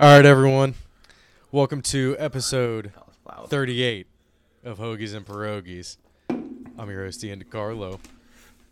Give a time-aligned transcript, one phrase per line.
[0.00, 0.76] All right, everyone.
[1.52, 3.50] Welcome to episode That was loud.
[3.50, 4.06] 38
[4.64, 5.98] of Hoagies and Pierogies.
[6.30, 7.98] I'm your host, Ian DiCarlo.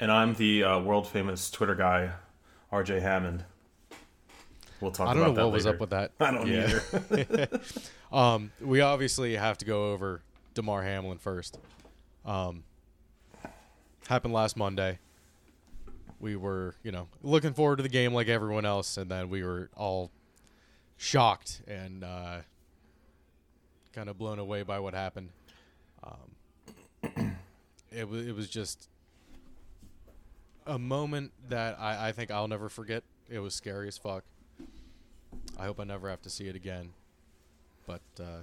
[0.00, 2.12] And I'm the uh, world famous Twitter guy,
[2.72, 3.44] RJ Hammond.
[4.80, 6.12] We'll talk I don't about know that what was up with that.
[6.20, 6.80] I don't Yeah.
[7.10, 7.48] either.
[8.10, 10.22] Um, we obviously have to go over
[10.54, 11.58] Damar Hamlin first.
[12.24, 12.64] Um,
[14.08, 14.98] happened last Monday.
[16.20, 19.42] We were, you know, looking forward to the game like everyone else, and then we
[19.42, 20.10] were all
[20.98, 22.38] shocked and uh,
[23.94, 25.30] kind of blown away by what happened.
[26.02, 27.36] Um,
[27.90, 28.88] it was it was just
[30.66, 33.02] a moment that I, I think I'll never forget.
[33.30, 34.24] It was scary as fuck.
[35.58, 36.90] I hope I never have to see it again.
[37.86, 38.42] But uh,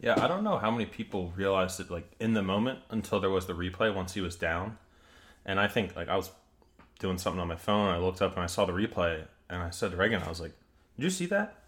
[0.00, 3.30] yeah, I don't know how many people realized it like in the moment until there
[3.30, 4.78] was the replay once he was down.
[5.44, 6.30] And I think like I was
[6.98, 9.70] doing something on my phone, I looked up and I saw the replay, and I
[9.70, 10.52] said to Reagan, I was like,
[10.96, 11.59] "Did you see that?"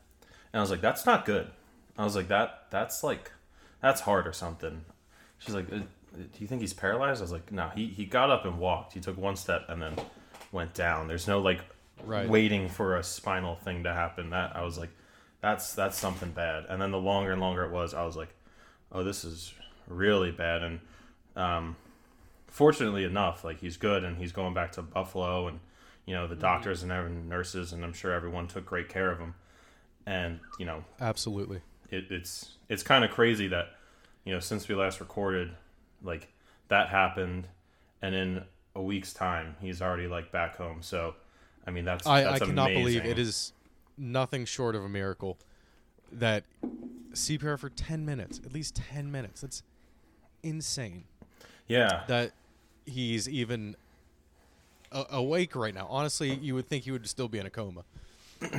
[0.53, 1.51] And I was like, "That's not good."
[1.97, 3.33] I was like, "That that's like
[3.81, 4.85] that's hard or something."
[5.39, 5.79] She's like, "Uh,
[6.15, 8.93] "Do you think he's paralyzed?" I was like, "No, he he got up and walked.
[8.93, 9.97] He took one step and then
[10.53, 11.09] went down.
[11.09, 11.61] There's no like
[12.05, 12.29] Right.
[12.29, 14.91] waiting for a spinal thing to happen." That I was like,
[15.41, 18.35] "That's that's something bad." And then the longer and longer it was, I was like,
[18.91, 19.55] "Oh, this is
[19.89, 20.81] really bad." And
[21.37, 21.77] um,
[22.47, 25.61] fortunately enough, like he's good and he's going back to Buffalo, and
[26.07, 29.35] you know the doctors and nurses, and I'm sure everyone took great care of him.
[30.07, 31.61] And you know, absolutely.
[31.91, 33.69] it, it's it's kind of crazy that
[34.25, 35.51] you know since we last recorded,
[36.03, 36.29] like
[36.69, 37.49] that happened,
[38.01, 38.45] and in
[38.75, 40.83] a week's time he's already like back home.
[40.83, 41.15] So,
[41.67, 43.53] I mean that's I, I that's cannot believe it is
[43.97, 45.39] nothing short of a miracle
[46.11, 46.45] that
[47.15, 49.41] CPR for 10 minutes, at least 10 minutes.
[49.43, 49.63] That's
[50.43, 51.05] insane
[51.69, 52.33] Yeah, that
[52.87, 53.77] he's even
[54.91, 55.87] a- awake right now.
[55.89, 57.85] Honestly, you would think he would still be in a coma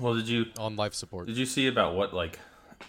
[0.00, 1.26] well, did you on life support.
[1.26, 2.38] Did you see about what like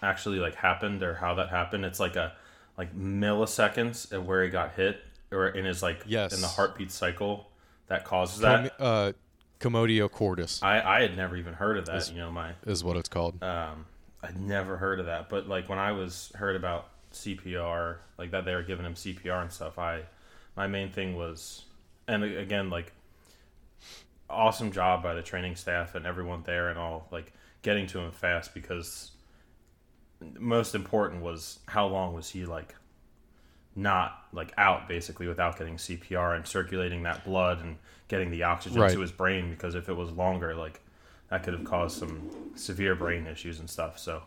[0.02, 1.86] actually like happened or how that happened?
[1.86, 2.34] It's like a
[2.78, 5.02] like milliseconds of where he got hit
[5.32, 6.34] or in his like Yes.
[6.34, 7.50] in the heartbeat cycle
[7.88, 8.82] that causes Com- that.
[8.82, 9.12] uh,
[9.60, 11.96] commotio cordis I I had never even heard of that.
[11.98, 13.42] Is- you know my is what it's called.
[13.44, 13.86] um
[14.22, 15.28] I'd never heard of that.
[15.30, 19.42] But like when I was heard about CPR like that they were giving him CPR
[19.42, 19.78] and stuff.
[19.78, 20.04] I
[20.56, 21.66] my main thing was
[22.08, 22.92] and again like
[24.34, 28.12] awesome job by the training staff and everyone there and all like getting to him
[28.12, 29.12] fast because
[30.40, 32.76] most important was how long was he like
[33.76, 37.78] not like out basically without getting CPR and circulating that blood and
[38.08, 38.92] getting the oxygen Right.
[38.94, 40.82] to his brain because if it was longer like
[41.30, 44.22] that could have caused some severe brain issues and stuff so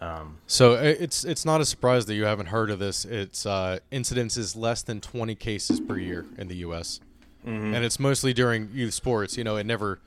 [0.00, 3.04] um, So it's it's not a surprise that you haven't heard of this.
[3.04, 7.00] It's uh, incidence is less than 20 cases per year in the U.S.
[7.44, 7.74] Mm-hmm.
[7.74, 9.36] and it's mostly during youth sports.
[9.36, 10.00] You know, it never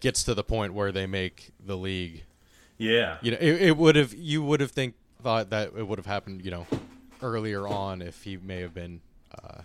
[0.00, 2.24] gets to the point where they make the league.
[2.78, 5.98] yeah You know, it, it would have you would have think thought that it would
[5.98, 6.44] have happened.
[6.44, 6.66] You know,
[7.22, 9.00] earlier on if he may have been
[9.42, 9.62] uh,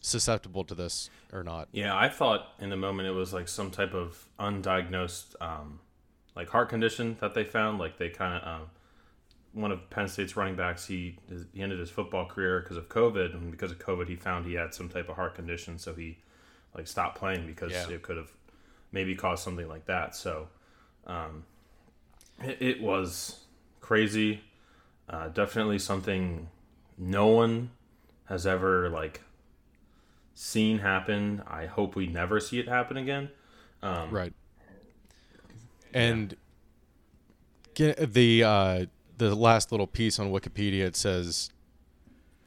[0.00, 1.68] susceptible to this or not.
[1.72, 5.80] Yeah, I thought in the moment it was like some type of undiagnosed, um,
[6.36, 7.78] like heart condition that they found.
[7.78, 8.66] Like they kind of, um,
[9.54, 11.16] one of Penn State's running backs, he
[11.54, 14.54] he ended his football career because of COVID, and because of COVID, he found he
[14.54, 16.18] had some type of heart condition, so he
[16.74, 17.88] like stopped playing because Yeah.
[17.88, 18.32] it could have
[18.92, 20.14] maybe caused something like that.
[20.16, 20.48] So,
[21.06, 21.44] um,
[22.42, 23.40] it, it was
[23.80, 24.42] crazy.
[25.08, 26.48] Uh, definitely something
[26.98, 27.70] no one
[28.26, 29.20] has ever like
[30.34, 31.42] seen happen.
[31.46, 33.30] I hope we never see it happen again.
[33.82, 34.32] Um, Right.
[35.92, 36.36] And
[37.74, 38.86] get the uh,
[39.18, 41.50] the last little piece on Wikipedia it says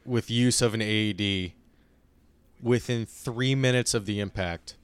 [0.04, 1.52] with use of an AED
[2.62, 4.76] within 3 minutes of the impact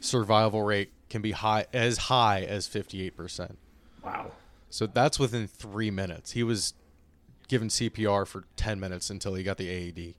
[0.00, 3.56] survival rate can be high as high as 58%.
[4.04, 4.32] Wow.
[4.70, 6.32] So that's within 3 minutes.
[6.32, 6.74] He was
[7.48, 10.14] given CPR for 10 minutes until he got the AED.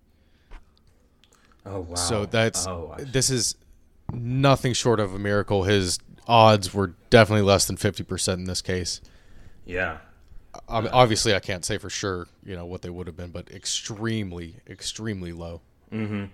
[1.65, 1.95] Oh wow.
[1.95, 3.55] So that's oh, this is
[4.11, 5.63] nothing short of a miracle.
[5.63, 5.97] His
[6.27, 9.01] odds were definitely less than fifty percent in this case.
[9.65, 9.99] yeah.
[10.69, 13.31] I mean, obviously, I can't say for sure, you know, what they would have been,
[13.31, 15.61] but extremely, extremely low.
[15.91, 16.25] Mm-hmm.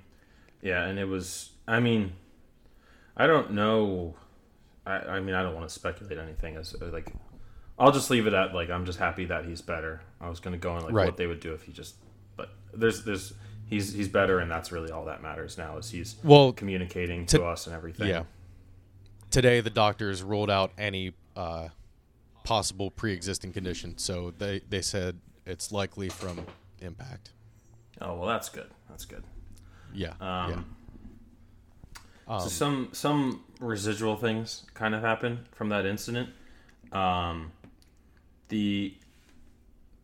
[0.62, 1.51] Yeah, and it was.
[1.68, 2.13] I mean,
[3.16, 4.16] I don't know.
[4.86, 6.57] I, I mean, I don't want to speculate anything.
[6.57, 7.13] As like,
[7.77, 10.01] I'll just leave it at like I'm just happy that he's better.
[10.19, 11.06] I was gonna go on like Right.
[11.06, 11.95] what they would do if he just,
[12.36, 13.33] but there's there's
[13.68, 17.38] he's he's better, and that's really all that matters now is he's Well, communicating to,
[17.38, 18.07] To- us and everything.
[18.10, 18.24] yeah.
[19.31, 21.69] Today, the doctors ruled out any uh,
[22.44, 26.46] possible pre-existing condition, so they they said it's likely from
[26.80, 27.32] impact.
[28.02, 28.70] Oh well, that's good.
[28.90, 29.24] That's good.
[29.94, 30.62] Yeah, Um, yeah.
[32.28, 36.30] Um, so some some residual things kind of happened from that incident.
[36.92, 37.52] um,
[38.50, 38.96] the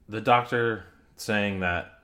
[0.10, 0.86] the doctor
[1.18, 2.00] saying that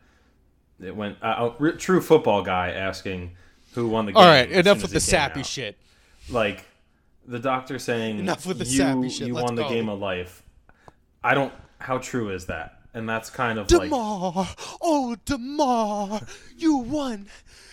[0.80, 3.32] it went uh, a true football guy asking
[3.74, 4.18] who won the game.
[4.22, 5.46] All right, enough with the sappy out.
[5.46, 5.78] shit.
[6.30, 6.66] Like
[7.32, 9.70] the doctor saying Enough with the you, sappy shit, You let's won the go.
[9.70, 10.44] game of life.
[11.24, 11.54] I don't.
[11.80, 12.80] How true is that?
[12.94, 14.48] And that's kind of like Damar,
[14.82, 16.22] oh Damar,
[16.58, 17.28] you won,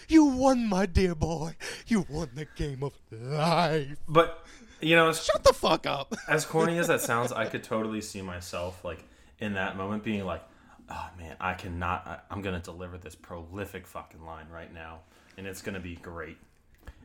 [0.08, 1.56] you won, my dear boy.
[1.88, 3.98] You won the game of life.
[4.08, 4.44] But
[4.80, 6.14] you know, Shut the fuck up.
[6.28, 9.02] as corny as that sounds, I could totally see myself like
[9.40, 10.42] in that moment being like,
[10.88, 12.06] "Oh man, I cannot.
[12.06, 15.00] I, I'm gonna deliver this prolific fucking line right now,
[15.36, 16.38] and it's gonna be great."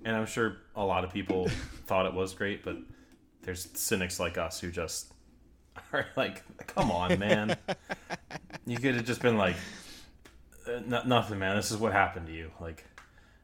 [0.06, 1.48] And I'm sure a lot of people
[1.86, 2.78] thought it was great, but
[3.44, 5.12] there's cynics like us who just
[5.94, 7.58] are like, "Come on, man!
[8.66, 9.56] You could have just been like,
[10.68, 11.56] uh, nothing, man.
[11.56, 12.84] This is what happened to you, like,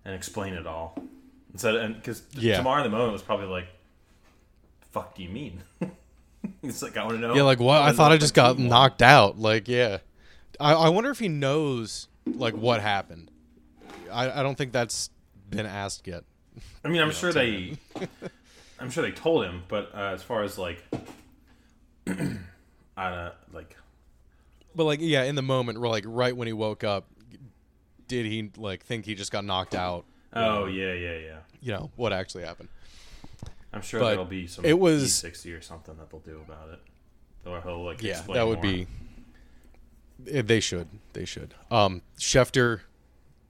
[0.05, 1.01] and explain it all."
[1.53, 2.57] Instead, and because Yeah.
[2.57, 3.67] tomorrow in the moment was probably like,
[4.91, 5.63] fuck do you mean?
[6.63, 7.35] it's like, I want to know.
[7.35, 7.81] Yeah, like what?
[7.81, 9.39] I thought I just got team won." knocked out.
[9.39, 9.99] Like, yeah.
[10.59, 13.31] I, I wonder if he knows like what happened.
[14.11, 15.09] I, I don't think that's
[15.49, 16.23] been asked yet.
[16.83, 17.77] I mean, I'm sure they,
[18.79, 20.83] I'm sure they told him, but uh, as far as like,
[22.07, 23.75] I don't like,
[24.75, 27.05] But like, yeah, in the moment, like right when he woke up,
[28.07, 30.05] did he like think he just got knocked out?
[30.33, 31.37] oh yeah, yeah, yeah.
[31.61, 32.69] You know what actually happened?
[33.73, 36.69] I'm sure But there'll be some it was- E60 or something that they'll do about
[36.69, 36.79] it.
[37.47, 38.71] Or he'll like Yeah, explain that would more.
[38.73, 38.87] be.
[40.31, 40.87] eh, They should.
[41.13, 41.53] They should.
[41.69, 42.81] Um, Schefter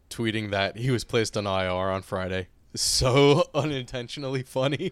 [0.09, 2.47] tweeting that he was placed on IR on Friday.
[2.75, 4.91] So unintentionally funny.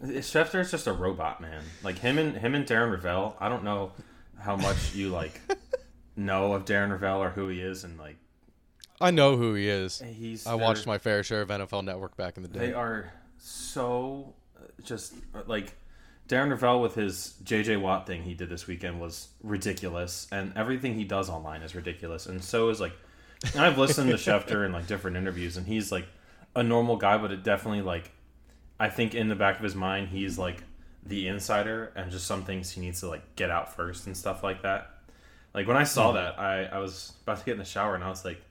[0.00, 1.62] Schefter's just a robot, man.
[1.82, 3.34] Like him and him and Darren Rovell.
[3.40, 3.92] I don't know
[4.38, 5.40] how much you like
[6.16, 8.16] know of Darren Rovell or who he is, and like
[9.00, 10.00] I know who he is.
[10.00, 10.46] he's.
[10.46, 12.58] I watched my fair share of NFL Network back in the day.
[12.58, 15.74] They are so uh, just uh, like
[16.28, 20.94] Darren Rovell with his JJ Watt thing he did this weekend was ridiculous, and everything
[20.94, 22.26] he does online is ridiculous.
[22.26, 22.92] And so is like
[23.42, 26.06] and I've listened to Schefter in like different interviews, and he's like
[26.54, 28.10] a normal guy, but it definitely like
[28.80, 30.62] I think in the back of his mind he's like
[31.04, 34.42] the insider, and just some things he needs to like get out first and stuff
[34.42, 34.90] like that.
[35.54, 38.04] Like when I saw that, I I was about to get in the shower, and
[38.04, 38.42] I was like.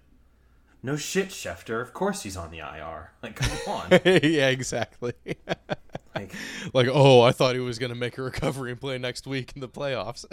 [0.83, 1.81] No shit, Schefter.
[1.81, 3.11] Of course he's on the IR.
[3.23, 3.89] Like, come on.
[4.05, 5.13] yeah, exactly.
[6.17, 6.33] Like,
[6.73, 9.51] like, oh, I thought he was going to make a recovery and play next week
[9.55, 10.25] in the playoffs.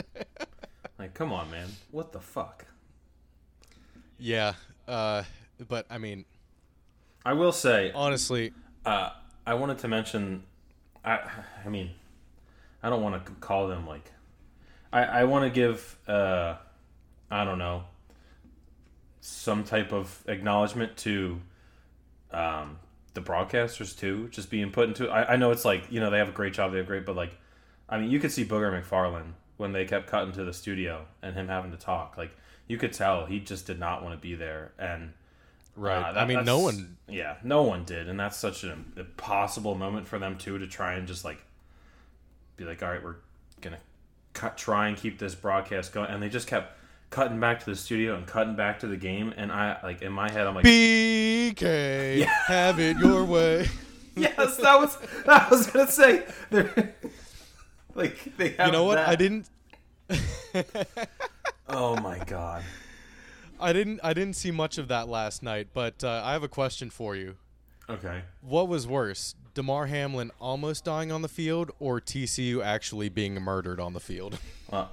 [0.99, 1.69] like, come on, man.
[1.90, 2.66] What the fuck?
[4.19, 4.55] yeah.
[4.88, 5.22] Uh,
[5.69, 6.25] but I mean,
[7.25, 8.53] I will say, honestly,
[8.85, 9.11] uh,
[9.47, 10.44] I wanted to mention.
[11.05, 11.21] I,
[11.65, 11.91] I mean,
[12.82, 14.12] I don't want to call them like.
[14.93, 15.99] I, I want to give.
[16.06, 16.56] Uh,
[17.31, 17.85] I don't know.
[19.21, 21.41] Some type of acknowledgement to,
[22.31, 22.79] um,
[23.15, 25.09] the broadcasters too, just being put into.
[25.09, 27.06] I, I know it's like you know they have a great job, they have great,
[27.06, 27.32] but like,
[27.88, 31.35] I mean, you could see Booger McFarland when they kept cutting to the studio and
[31.35, 32.19] him having to talk.
[32.19, 32.37] Like,
[32.67, 35.12] you could tell he just did not want to be there, and
[35.76, 36.17] right.
[36.17, 36.97] Uh, I mean, no one.
[37.09, 40.94] Yeah, no one did, and that's such an impossible moment for them too to try
[40.94, 41.38] and just like
[42.56, 43.17] be like, all right, we're
[43.61, 43.79] gonna
[44.32, 46.79] cut, try and keep this broadcast going, and they just kept
[47.11, 50.12] cutting back to the studio and cutting back to the game, and I like in
[50.12, 52.31] my head, I'm like, BK, Yeah.
[52.47, 53.69] have it your way.
[54.17, 56.94] yes, that was that was gonna say, they're
[57.94, 58.94] like they have You know what?
[58.97, 59.09] that.
[59.09, 59.47] I didn't.
[61.69, 62.62] Oh my god.
[63.64, 64.00] I didn't.
[64.04, 65.68] I didn't see much of that last night.
[65.73, 67.37] But uh, I have a question for you.
[67.88, 68.23] Okay.
[68.40, 73.80] What was worse, Damar Hamlin almost dying on the field, or TCU actually being murdered
[73.80, 74.38] on the field?
[74.73, 74.90] Well,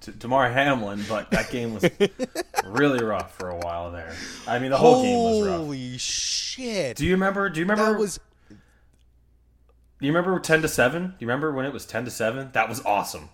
[0.18, 1.88] Damar Hamlin, but that game was
[2.64, 4.14] really rough for a while there.
[4.46, 5.56] I mean, the whole game was rough.
[5.58, 6.96] Holy shit!
[6.96, 7.48] Do you remember?
[7.50, 7.92] Do you remember?
[7.92, 8.56] that was Do
[10.00, 11.08] you remember ten to seven?
[11.08, 12.50] Do you remember when it was ten to seven?
[12.54, 13.28] That was awesome.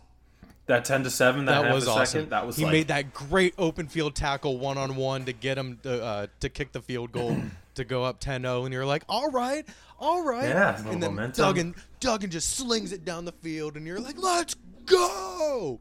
[0.70, 1.46] That ten to seven.
[1.46, 2.06] That, that was awesome.
[2.06, 2.30] second.
[2.30, 5.58] That was he like, made that great open field tackle one on one to get
[5.58, 7.36] him to, uh, to kick the field goal
[7.74, 9.66] to go up 10-0 and you're like, all right,
[9.98, 10.48] all right.
[10.48, 11.44] Yeah, and then momentum.
[11.44, 14.54] Duggan Duggan just slings it down the field and you're like, let's
[14.86, 15.80] go.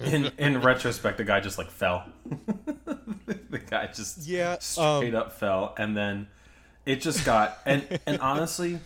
[0.00, 2.04] in in retrospect, the guy just like fell.
[2.84, 6.28] the guy just Yeah, straight um, up fell, and then
[6.84, 8.78] it just got and and honestly,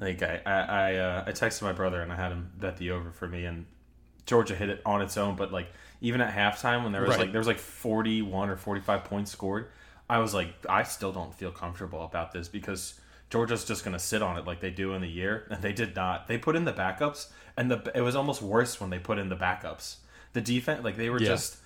[0.00, 2.90] like I I I, uh, I texted my brother and I had him bet the
[2.92, 3.66] over for me, and
[4.26, 5.36] Georgia hit it on its own.
[5.36, 5.68] But like
[6.00, 7.20] even at halftime when there was Right.
[7.20, 9.68] like there was like forty one or forty five points scored,
[10.08, 12.98] I was like I still don't feel comfortable about this because.
[13.30, 15.72] Georgia's just going to sit on it like they do in the year, and they
[15.72, 16.26] did not.
[16.28, 19.30] They put in the backups, and the it was almost worse when they put in
[19.30, 19.96] the backups.
[20.34, 21.28] The defense, like they were Yeah.
[21.28, 21.56] just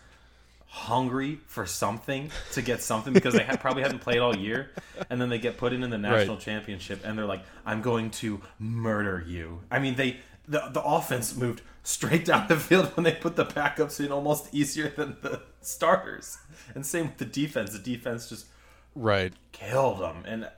[0.76, 4.70] hungry for something to get something because they had, probably hadn't played all year,
[5.08, 8.10] and then they get put in in the national championship, and they're like, "I'm going
[8.22, 13.04] to murder you." I mean, they the the offense moved straight down the field when
[13.04, 16.38] they put the backups in almost easier than the starters.
[16.74, 17.72] And same with the defense.
[17.72, 18.46] The defense just
[18.94, 19.32] Right.
[19.52, 20.48] killed them, and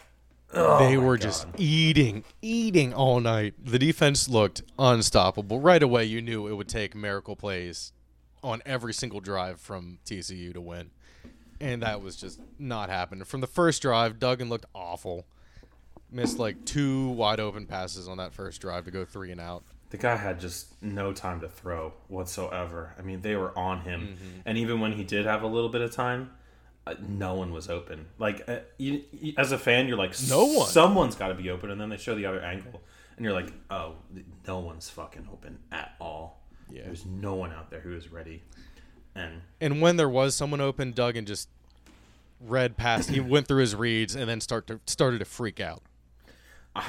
[0.55, 1.23] oh they were God.
[1.23, 3.55] just eating, eating all night.
[3.65, 5.61] The defense looked unstoppable.
[5.61, 7.93] Right away, you knew it would take miracle plays
[8.43, 10.91] on every single drive from TCU to win.
[11.61, 13.25] And that was just not happening.
[13.25, 15.27] From the first drive, Duggan looked awful.
[16.11, 19.65] Missed like two wide open passes on that first drive to go three and out.
[19.91, 22.95] the guy had just no time to throw whatsoever.
[22.99, 24.41] I mean, they were on him, Mm-hmm.
[24.47, 26.31] and even when he did have a little bit of time,
[26.87, 28.07] uh, no one was open.
[28.19, 30.69] Like uh, you, you- as a fan, you're like, No one.
[30.69, 32.81] Someone's got to be open, and then they show the other angle,
[33.17, 33.97] and you're like, oh,
[34.47, 36.38] no one's fucking open at all.
[36.71, 36.83] Yeah.
[36.85, 38.43] There's no one out there who is ready,
[39.15, 41.49] and And when there was someone open, Duggan just
[42.41, 43.11] read past.
[43.11, 45.83] He went through his reads and then start to started to freak out.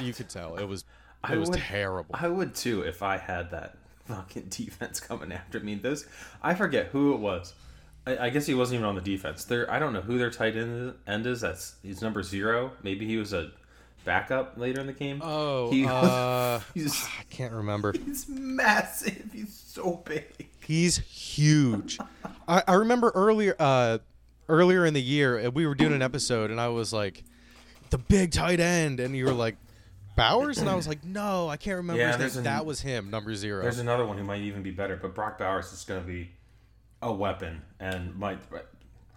[0.01, 2.13] You could tell it was it I was would- terrible.
[2.13, 5.75] I would too if I had that fucking defense coming after me.
[5.75, 6.05] Those
[6.43, 7.53] I forget who it was.
[8.05, 9.43] I, I guess he wasn't even on the defense.
[9.45, 11.41] There, I don't know who their tight end, end is.
[11.41, 12.71] That's he's number zero.
[12.83, 13.51] Maybe he was a
[14.05, 15.21] backup later in the game.
[15.23, 17.93] Oh, he uh, he's I can't remember.
[17.93, 19.29] he's massive.
[19.33, 20.47] He's so big.
[20.65, 21.97] He's huge.
[22.47, 23.99] I, I remember earlier, uh,
[24.47, 27.23] earlier in the year, uh, we were doing an episode, and I was like,
[27.89, 29.55] "The big tight end," and you were like,
[30.15, 32.65] "Bowers," and I was like, "No, I can't remember Yeah, his there's name." an- that
[32.65, 33.63] was him, number zero.
[33.63, 36.29] There's another one who might even be better, but Brock Bowers is going to be
[37.01, 38.39] a weapon and might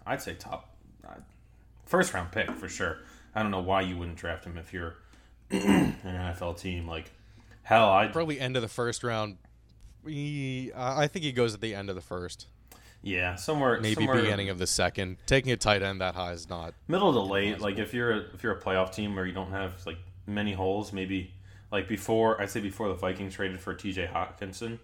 [0.05, 0.75] I'd say top
[1.07, 1.15] uh,
[1.85, 2.99] first round pick for sure.
[3.35, 4.95] I don't know why you wouldn't draft him if you're
[5.51, 6.87] an NFL team.
[6.87, 7.11] Like
[7.63, 9.37] hell, I Probably end of the first round.
[10.05, 12.47] He, I I think he goes at the end of the first,
[13.01, 15.17] yeah somewhere maybe somewhere beginning of the second.
[15.25, 16.73] Taking a tight end that high is not.
[16.87, 17.59] middle to late.
[17.61, 19.97] Like if you're a, if you're a playoff team where you don't have like
[20.27, 21.31] many holes, maybe
[21.71, 24.07] like before I'd say before the Vikings traded for T.J.
[24.13, 24.77] Hockenson,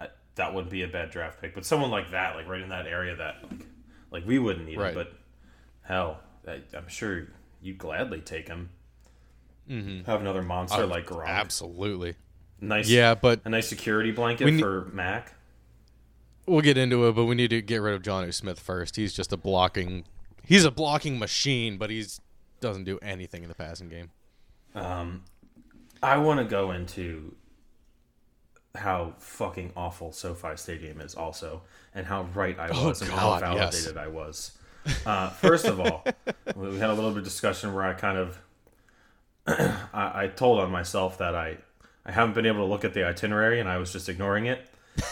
[0.00, 1.54] I, that wouldn't be a bad draft pick.
[1.54, 3.66] But someone like that, like right in that area, that like,
[4.10, 4.88] like we wouldn't need Right.
[4.88, 4.94] him.
[4.94, 5.12] But
[5.82, 7.28] hell, I, I'm sure
[7.62, 8.70] you'd gladly take him.
[9.70, 10.04] Mm-hmm.
[10.10, 11.26] Have another monster like Gronk.
[11.26, 12.16] Absolutely.
[12.60, 15.34] nice, Yeah, but a nice security blanket ne- for Mac.
[16.46, 18.96] We'll get into it, but we need to get rid of Jonnu Smith first.
[18.96, 20.04] He's just a blocking.
[20.44, 22.20] He's a blocking machine, but he's
[22.60, 24.10] doesn't do anything in the passing game.
[24.74, 25.22] Um,
[26.02, 27.34] I want to go into
[28.74, 31.62] how fucking awful SoFi Stadium is, also,
[31.94, 33.74] and how right I Oh, was and how God, yes.
[33.84, 34.52] validated I was.
[35.06, 36.04] Uh, first of all,
[36.56, 38.38] we had a little bit of discussion where I kind of
[39.46, 41.58] I, I told on myself that I
[42.04, 44.66] I haven't been able to look at the itinerary and I was just ignoring it.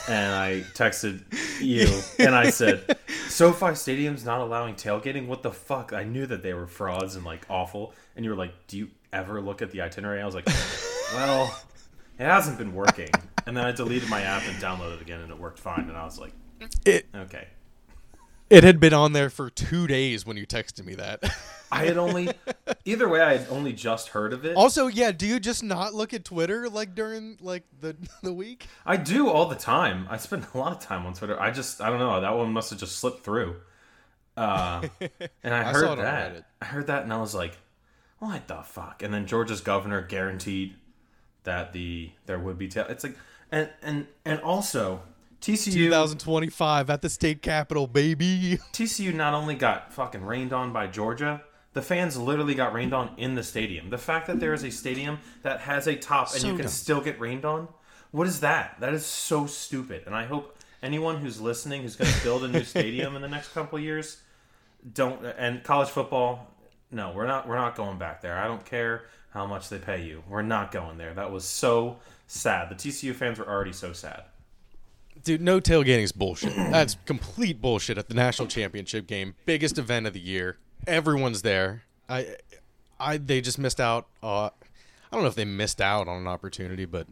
[0.08, 1.22] And I texted
[1.60, 1.88] you
[2.24, 2.98] and I said,
[3.28, 5.26] SoFi Stadium's not allowing tailgating?
[5.26, 5.92] What the fuck?
[5.92, 7.94] I knew that they were frauds and like awful.
[8.16, 10.20] And you were like, Do you ever look at the itinerary?
[10.20, 10.46] I was like,
[11.14, 11.56] Well,
[12.18, 13.10] it hasn't been working.
[13.46, 15.88] And then I deleted my app and downloaded it again and it worked fine.
[15.88, 16.32] And I was like,
[16.84, 17.46] It Okay.
[18.50, 21.23] It had been on there for two days when you texted me that.
[21.73, 22.28] I had only,
[22.85, 24.57] either way, I had only just heard of it.
[24.57, 28.66] also, yeah, do you just not look at Twitter like during like the the week?
[28.85, 30.07] I do all the time.
[30.11, 31.40] I spend a lot of time on Twitter.
[31.40, 32.21] I just, I don't know.
[32.21, 33.57] That one must have just slipped through.
[34.37, 34.88] Uh,
[35.45, 36.45] and I, I heard saw it on that.
[36.61, 37.57] I heard that, and I was like,
[38.19, 40.75] "What the fuck?" And then Georgia's governor guaranteed
[41.45, 42.69] that the there would be.
[42.69, 43.16] Ta- it's like,
[43.52, 45.02] and and and also
[45.40, 48.59] TCU 2025 at the state capitol, baby.
[48.73, 51.42] TCU not only got fucking rained on by Georgia.
[51.73, 53.90] The fans literally got rained on in the stadium.
[53.90, 56.62] The fact that there is a stadium that has a top and So you can
[56.62, 56.70] dumb.
[56.70, 57.68] still get rained on,
[58.11, 58.76] what is that?
[58.80, 60.02] That is so stupid.
[60.06, 63.28] And I hope anyone who's listening who's going to build a new stadium in the
[63.28, 64.18] next couple of years
[64.94, 66.49] don't and college football
[66.90, 70.02] no we're not we're not going back there i don't care how much they pay
[70.02, 73.92] you we're not going there that was so sad the tcu fans were already so
[73.92, 74.23] sad
[75.22, 76.54] Dude, no tailgating is bullshit.
[76.56, 80.58] That's complete bullshit at the national championship game, biggest event of the year.
[80.86, 81.82] Everyone's there.
[82.08, 82.36] I,
[82.98, 84.06] I, they just missed out.
[84.22, 84.50] Uh, I
[85.12, 87.06] don't know if they missed out on an opportunity, but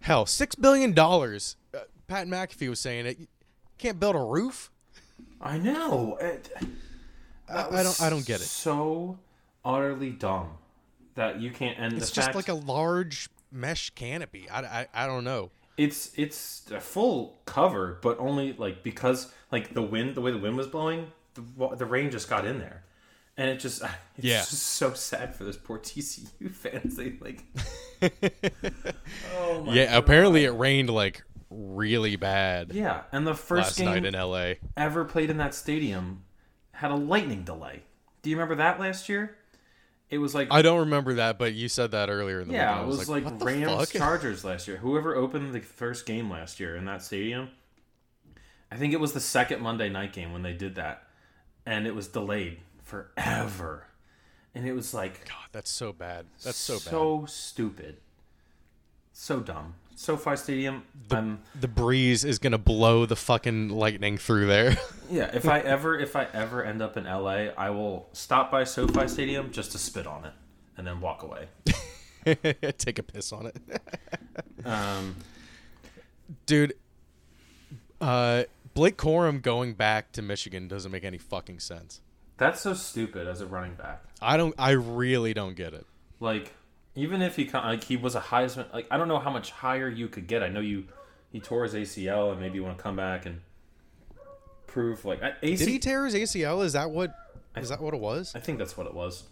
[0.00, 1.56] hell, six billion dollars.
[1.74, 3.18] Uh, Pat McAfee was saying it.
[3.18, 3.26] You
[3.78, 4.70] can't build a roof.
[5.40, 6.50] i know it,
[7.48, 8.02] I, I don't.
[8.02, 8.44] I don't get it.
[8.44, 9.18] so
[9.64, 10.50] utterly dumb
[11.14, 11.94] that you can't end.
[11.94, 14.48] It's just fact, like a large mesh canopy.
[14.50, 15.50] I, I, I don't know.
[15.76, 20.38] It's it's a full cover but only like because like the wind the way the
[20.38, 22.84] wind was blowing the, the rain just got in there.
[23.36, 23.82] And it just
[24.16, 24.38] it's Yeah.
[24.38, 26.96] just so sad for those poor TCU fans.
[26.96, 27.42] They like
[29.36, 33.86] oh my Yeah, apparently it rained like really bad yeah and the first last game
[33.86, 34.54] night in LA.
[34.76, 36.24] ever played in that stadium
[36.72, 37.82] had a lightning delay.
[38.22, 39.36] Do you remember that last year
[40.10, 42.74] It was like I don't remember that, but you said that earlier in the yeah,
[42.74, 42.80] week.
[42.80, 43.90] it I was like, the Rams?
[43.92, 44.76] Chargers last year.
[44.76, 47.50] Whoever opened the first game last year in that stadium,
[48.70, 51.04] I think it was the second Monday night game when they did that,
[51.66, 53.86] and it was delayed forever,
[54.54, 56.26] and it was like God, that's so bad.
[56.42, 56.82] That's so, bad.
[56.82, 57.96] so stupid,
[59.12, 59.74] so dumb.
[59.96, 60.82] SoFi Stadium.
[61.10, 64.76] I'm The breeze is gonna blow the fucking lightning through there.
[65.10, 65.30] yeah.
[65.32, 69.06] If I ever if I ever end up in LA, I will stop by SoFi
[69.08, 70.32] Stadium just to spit on it
[70.76, 71.48] and then walk away.
[72.78, 73.56] Take a piss on it,
[74.64, 75.16] Um,
[76.46, 76.74] dude.
[78.00, 82.00] Uh, Blake Corum going back to Michigan doesn't make any fucking sense.
[82.38, 84.02] that's so stupid as a running back.
[84.22, 84.54] I don't.
[84.58, 85.86] I really don't get it.
[86.18, 86.52] Like
[86.94, 89.88] even if he like he was a Heisman, like I don't know how much higher
[89.88, 90.42] you could get.
[90.42, 90.84] I know you
[91.32, 93.40] he tore his ACL and maybe you want to come back and
[94.66, 96.64] prove like I- AC, Did he tear his ACL?
[96.64, 97.14] Is that what?
[97.56, 98.34] Is that what it was?
[98.34, 99.24] I think that's what it was.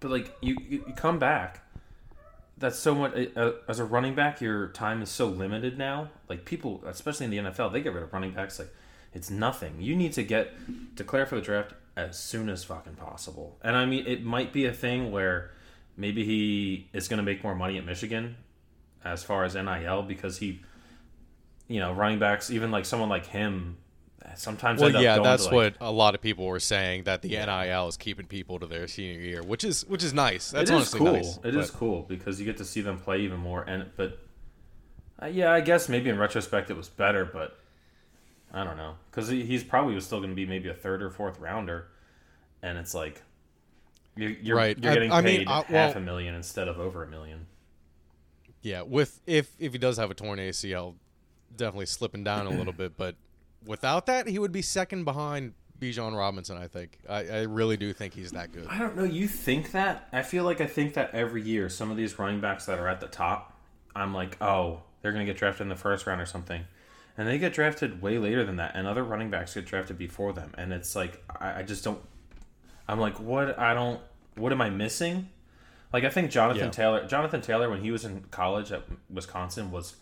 [0.00, 1.62] But like you, you, you come back.
[2.58, 4.40] That's so much uh, as a running back.
[4.40, 6.08] Your time is so limited now.
[6.28, 8.58] Like people, especially in the NFL, they get rid of running backs.
[8.58, 8.74] Like
[9.12, 9.76] it's nothing.
[9.78, 13.58] You need to get declare for the draft as soon as fucking possible.
[13.62, 15.50] And I mean, it might be a thing where
[15.96, 18.36] maybe he is going to make more money at Michigan
[19.04, 20.60] as far as NIL because he,
[21.68, 23.76] you know, running backs, even like someone like him,
[24.34, 27.22] sometimes end Well, up yeah, that's like, what a lot of people were saying that
[27.22, 30.50] the NIL is keeping people to their senior year, which is which is nice.
[30.50, 31.12] That's it is honestly cool.
[31.12, 31.38] nice.
[31.44, 33.62] It is but- cool because you get to see them play even more.
[33.62, 34.18] And but
[35.22, 37.58] uh, yeah, I guess maybe in retrospect it was better, but
[38.52, 41.10] I don't know because he's probably was still going to be maybe a third or
[41.10, 41.88] fourth rounder,
[42.62, 43.22] and it's like
[44.16, 44.78] you're you're, Right.
[44.78, 47.08] you're I- getting I mean, paid I- half well- a million instead of over a
[47.08, 47.46] million.
[48.62, 50.96] Yeah, with if if he does have a torn ACL,
[51.54, 52.96] definitely slipping down a little bit.
[52.96, 53.14] But
[53.64, 56.56] without that, he would be second behind Bijan Robinson.
[56.56, 56.98] I think.
[57.08, 58.66] I, I really do think he's that good.
[58.68, 59.04] I don't know.
[59.04, 60.08] You think that?
[60.12, 61.68] I feel like I think that every year.
[61.68, 63.56] Some of these running backs that are at the top,
[63.94, 66.62] I'm like, oh, they're going to get drafted in the first round or something.
[67.18, 68.72] And they get drafted way later than that.
[68.74, 70.52] And other running backs get drafted before them.
[70.58, 72.00] And it's like, I, I just don't.
[72.88, 73.58] I'm like, what?
[73.58, 74.00] I don't.
[74.36, 75.28] What am I missing?
[75.92, 76.70] Like, I think Jonathan Yeah.
[76.70, 79.96] Taylor, Jonathan Taylor, when he was in college at Wisconsin, was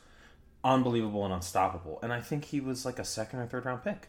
[0.65, 1.99] unbelievable and unstoppable.
[2.03, 4.09] And I think he was like a second or third round pick.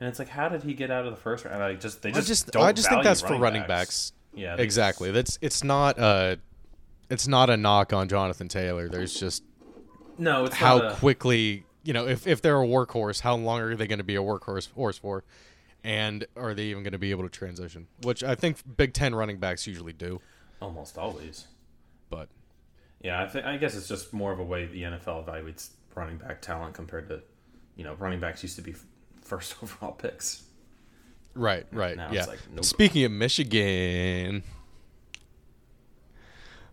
[0.00, 1.62] And it's like, how did he get out of the first round?
[1.62, 4.12] I just they I just just don't I just think that's for running backs.
[4.34, 5.12] Yeah, Exactly.
[5.12, 6.36] That's it's not uh
[7.08, 8.88] it's not a knock on Jonathan Taylor.
[8.88, 9.44] There's just
[10.18, 13.76] No, it's how a, quickly you know if, if they're a workhorse, how long are
[13.76, 15.22] they going to be a workhorse horse for,
[15.84, 17.86] and are they even going to be able to transition?
[18.02, 20.20] Which I think Big Ten running backs usually do,
[20.60, 21.46] almost always.
[22.10, 22.28] but
[23.02, 26.16] Yeah, I think I guess it's just more of a way the NFL evaluates running
[26.18, 27.22] back talent compared to,
[27.76, 28.74] you know, running backs used to be
[29.20, 30.44] first overall picks.
[31.34, 32.20] right, right, Now yeah.
[32.20, 32.64] it's like, nope.
[32.64, 34.42] Speaking of Michigan,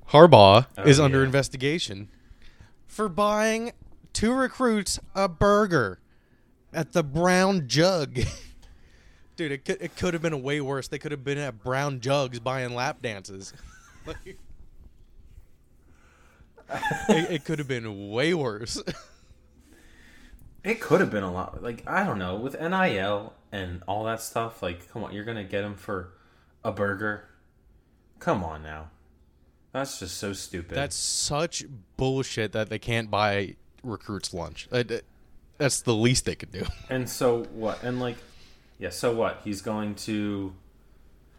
[0.09, 2.09] Harbaugh Oh, is under investigation
[2.87, 3.73] for buying
[4.13, 5.99] two recruits a burger
[6.73, 8.19] at the Brown Jug.
[9.39, 10.89] Dude, it could, it could have been way worse.
[10.89, 13.54] They could have been at Brown Jugs buying lap dances.
[14.06, 14.38] Like-
[17.10, 18.82] it, it could have been way worse.
[20.63, 21.62] It could have been a lot.
[21.63, 24.62] Like I don't know, with NIL and all that stuff.
[24.63, 26.13] Like, come on, you're gonna get him for
[26.63, 27.30] a burger?
[28.19, 28.89] Come on now,
[29.71, 30.75] that's just so stupid.
[30.75, 31.65] That's such
[31.97, 34.67] bullshit that they can't buy recruits lunch.
[34.71, 34.84] Uh,
[35.58, 36.65] That's the least they could do.
[36.89, 37.84] And so what?
[37.84, 38.17] And like,
[38.79, 38.89] yeah.
[38.89, 39.41] So what?
[39.43, 40.53] He's going to.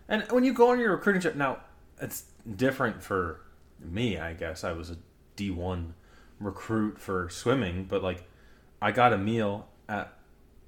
[0.09, 1.59] And when you go on your recruiting trip, now
[2.01, 2.25] it's
[2.57, 3.41] different for
[3.81, 4.19] me.
[4.19, 4.97] I guess I was a
[5.37, 5.95] D one
[6.39, 8.23] recruit for swimming, but like,
[8.81, 10.13] I got a meal at.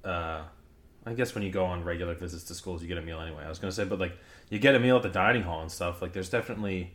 [0.03, 0.43] uh
[1.05, 3.43] I guess when you go on regular visits to schools, you get a meal anyway.
[3.43, 4.17] I was gonna say, but like,
[4.49, 6.01] you get a meal at the dining hall and stuff.
[6.01, 6.93] Like, there's definitely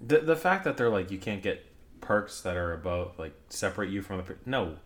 [0.00, 1.64] the the fact that they're like you can't get
[2.00, 4.76] perks that are about like separate you from the no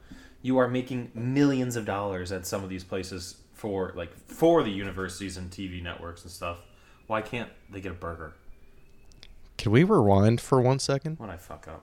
[0.40, 4.70] you are making millions of dollars at some of these places for like for the
[4.70, 6.58] universities and TV networks and stuff.
[7.08, 8.34] Why can't they get a burger
[9.56, 11.18] Can we rewind for one second?
[11.18, 11.82] when I fuck up?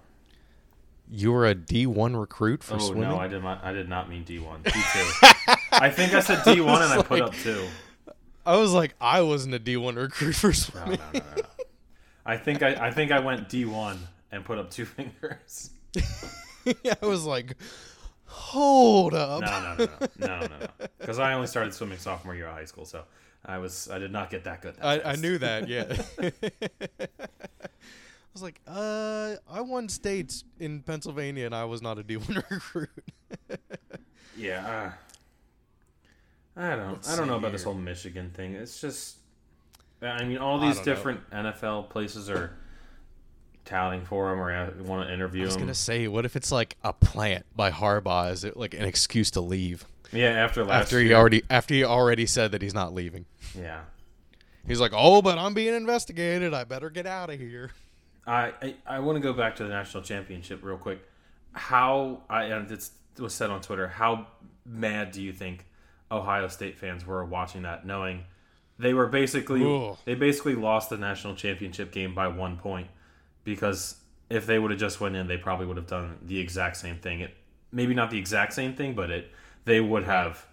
[1.09, 3.09] You were a D1 recruit for oh swimming?
[3.09, 3.63] no, I did not.
[3.63, 4.61] I did not mean D one.
[4.63, 4.77] D two.
[5.71, 7.65] I think I said D one and I put like- up two.
[8.47, 10.99] I was like, I wasn't a D1 recruit for swimming.
[11.13, 11.35] no, no, no.
[11.37, 11.41] no.
[12.27, 13.97] I think I, I think I went D one
[14.31, 15.71] and put up two fingers.
[16.67, 17.55] I was like,
[18.25, 19.41] hold up.
[19.41, 20.87] No, no, no, no, no, no, no.
[20.99, 23.03] Because I only started swimming sophomore year of high school, so
[23.45, 24.75] I was I did not get that good.
[24.75, 25.85] that I, I knew that, yeah.
[26.99, 27.07] I
[28.33, 32.89] was like, uh, I won states in Pennsylvania and I was not a D1 recruit.
[34.35, 34.91] Yeah.
[36.57, 36.93] Uh, I don't.
[36.93, 38.55] Let's I don't know about this whole Michigan thing.
[38.55, 39.17] It's just
[40.01, 40.93] I mean, all these don't know.
[40.93, 42.57] different NFL places are
[43.65, 45.45] touting for him or uh, want to interview him.
[45.45, 45.61] I was him.
[45.61, 48.31] gonna say, what if it's like a plant by Harbaugh?
[48.31, 51.17] Is it like an excuse to leave Yeah, after last after he year.
[51.17, 53.25] already after he already said that he's not leaving?
[53.57, 53.81] Yeah.
[54.67, 56.53] He's like, oh, but I'm being investigated.
[56.53, 57.71] I better get out of here.
[58.25, 60.99] I I, I want to go back to the national championship real quick.
[61.53, 63.87] How I and it's, it was said on Twitter.
[63.87, 64.27] How
[64.65, 65.65] mad do you think
[66.11, 68.25] Ohio State fans were watching that, knowing
[68.77, 69.97] they were basically Ooh.
[70.05, 72.87] they basically lost the national championship game by one point
[73.45, 73.95] because
[74.29, 76.97] if they would have just went in, they probably would have done the exact same
[76.97, 77.21] thing.
[77.21, 77.33] It
[77.71, 79.31] maybe not the exact same thing, but it
[79.63, 80.45] they would have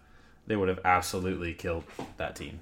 [0.46, 1.82] they would have absolutely killed
[2.18, 2.60] that team.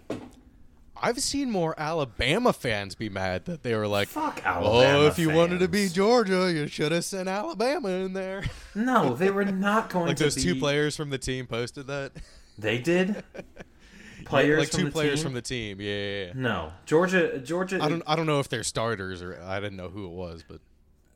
[1.03, 4.99] I've seen more Alabama fans be mad that they were like, Fuck Alabama.
[4.99, 5.89] "Oh, if you wanted to be.
[5.89, 10.25] Georgia, you should have sent Alabama in there." no, they were not going like to
[10.25, 10.43] Like those be.
[10.53, 12.13] two players from the team posted that.
[12.59, 13.25] They did.
[14.31, 15.25] Players like from two the players team?
[15.25, 15.81] from the team.
[15.81, 16.33] Yeah, yeah, yeah.
[16.35, 17.39] No, Georgia.
[17.39, 17.79] Georgia.
[17.83, 18.03] I don't.
[18.07, 20.61] I don't know if they're starters or I didn't know who it was, but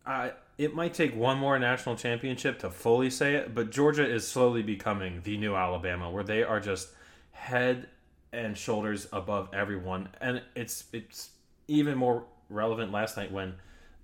[0.07, 4.27] I, it might take one more national championship to fully say it, but Georgia is
[4.27, 6.88] slowly becoming the new Alabama, where they are just
[7.33, 7.88] head
[8.33, 11.31] and shoulders above everyone, and it's it's
[11.68, 13.55] even more relevant last night when,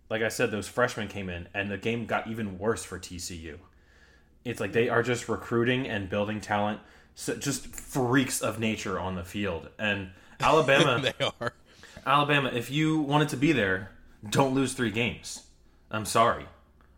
[0.08, 3.58] like I said, those freshmen came in and the game got even worse for TCU.
[4.44, 6.80] It's like they are just recruiting and building talent,
[7.14, 11.00] so just freaks of nature on the field, and Alabama.
[11.02, 11.52] they are.
[12.06, 13.90] Alabama, if you wanted to be there,
[14.30, 15.42] don't lose three games.
[15.90, 16.46] I'm sorry.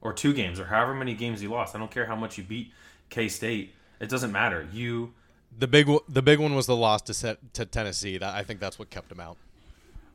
[0.00, 1.74] Or two games, or however many games you lost.
[1.74, 2.72] I don't care how much you beat
[3.08, 3.74] K State.
[4.00, 4.66] It doesn't matter.
[4.72, 5.12] You,
[5.58, 8.18] The big one- the big one was the loss to set, to Tennessee.
[8.18, 9.36] That I think that's what kept them out.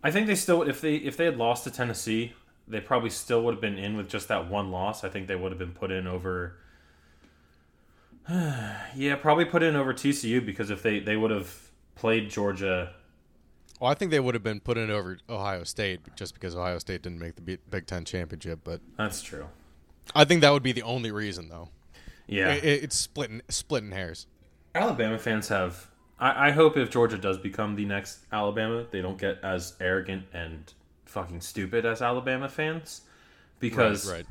[0.04, 2.34] I think they still, if they if they had lost to Tennessee,
[2.68, 5.04] they probably still would have been in with just that one loss.
[5.06, 6.58] I think they would have been put in over.
[8.96, 12.94] yeah, probably put in over TCU because if they they would have played Georgia,
[13.80, 16.80] Well, I think they would have been put in over Ohio State just because Ohio
[16.80, 18.60] State didn't make the Big Ten championship.
[18.64, 19.48] But that's true.
[20.16, 21.70] I think that would be the only reason, though.
[22.28, 24.28] Yeah, It, it- it's splitting splitting hairs.
[24.76, 25.88] Alabama fans have.
[26.20, 30.26] I, I hope if Georgia does become the next Alabama, they don't get as arrogant
[30.34, 30.72] and
[31.06, 33.02] fucking stupid as Alabama fans.
[33.60, 34.26] Because right, right.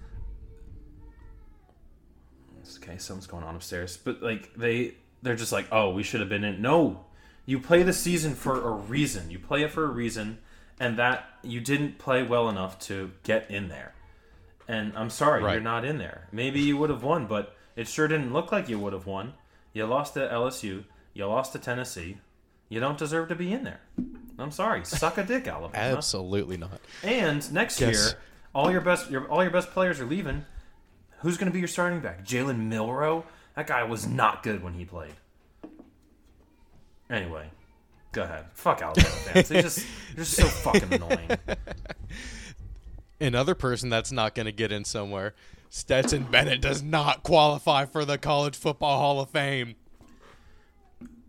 [2.82, 6.28] Okay, something's going on upstairs, but like they they're just like, oh, we should have
[6.28, 6.60] been in.
[6.62, 7.04] No,
[7.46, 9.30] you play the season for a reason.
[9.30, 10.38] You play it for a reason,
[10.80, 13.92] and that you didn't play well enough to get in there.
[14.68, 15.52] And I'm sorry, Right.
[15.54, 16.28] you're not in there.
[16.32, 19.34] Maybe you would have won, but it sure didn't look like you would have won.
[19.72, 20.84] You lost to LSU.
[21.14, 22.18] You lost to Tennessee.
[22.68, 23.80] You don't deserve to be in there.
[24.38, 24.84] I'm sorry.
[24.84, 25.72] Suck a dick, Alabama.
[25.96, 26.80] Absolutely not.
[27.04, 27.94] And next Yes.
[27.94, 28.18] year,
[28.54, 30.44] all your best your all your best players are leaving.
[31.20, 32.24] Who's going to be your starting back?
[32.24, 33.24] Jalen Milroe?
[33.54, 35.14] That guy was not good when he played.
[37.08, 37.50] Anyway,
[38.12, 38.46] go ahead.
[38.54, 39.48] Fuck Alabama fans.
[39.48, 41.30] They just they're just so fucking annoying.
[43.20, 45.34] Another person that's not going to get in somewhere,
[45.70, 49.76] Stetson Bennett does not qualify for the College Football Hall of Fame.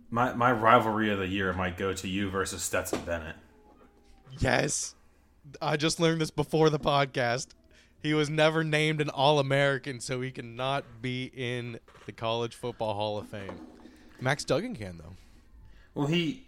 [0.10, 3.36] My my rivalry of the year might go to you versus Stetson Bennett.
[4.40, 4.96] Yes.
[5.62, 7.48] I just learned this before the podcast.
[8.02, 12.94] He was never named an All American, so he cannot be in the College Football
[12.94, 13.60] Hall of Fame.
[14.22, 15.16] Max Duggan can, though.
[15.94, 16.46] Well, he,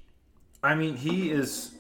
[0.64, 1.74] I mean, he is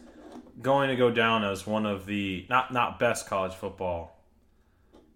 [0.61, 4.17] going to go down as one of the not not best college football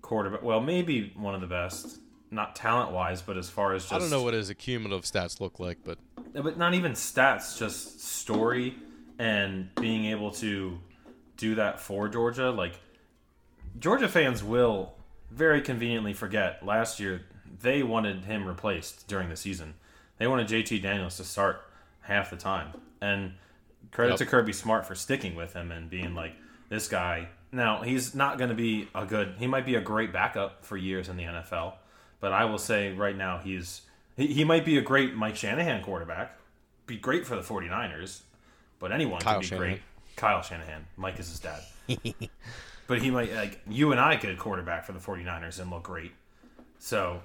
[0.01, 0.43] quarterback.
[0.43, 1.99] Well, maybe one of the best,
[2.31, 5.41] not talent wise, but as far as just I don't know what his accumulative stats
[5.41, 5.97] look like, but
[6.33, 8.75] but not even stats, just story
[9.19, 10.79] and being able to
[11.37, 12.51] do that for Georgia.
[12.51, 12.79] Like
[13.79, 14.93] Georgia fans will
[15.31, 17.21] very conveniently forget last year
[17.61, 19.73] they wanted him replaced during the season.
[20.17, 21.61] They wanted JT Daniels to start
[22.01, 22.69] half the time.
[23.01, 23.33] And
[23.91, 24.17] credit Yep.
[24.19, 26.35] to Kirby Smart for sticking with him and being like
[26.69, 27.29] this guy.
[27.51, 30.75] Now, he's not going to be a good he might be a great backup for
[30.77, 31.73] years in the NFL,
[32.19, 33.81] but I will say right now he's
[34.17, 36.37] he, he might be a great Mike Shanahan quarterback.
[36.85, 38.21] Be great for the 49ers,
[38.79, 39.69] but anyone Kyle could be Shanahan.
[39.69, 39.81] great.
[40.15, 40.85] Kyle Shanahan.
[40.97, 41.61] Mike is his dad.
[42.87, 46.11] but he might like you and I could quarterback for the 49ers and look great.
[46.79, 47.21] So,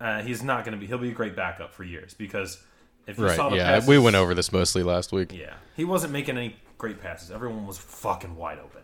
[0.00, 2.62] uh, he's not going to be he'll be a great backup for years because
[3.06, 5.32] if you saw right, the yeah, passes, we went over this mostly last week.
[5.32, 7.30] yeah, he wasn't making any great passes.
[7.30, 8.82] Everyone was fucking wide open.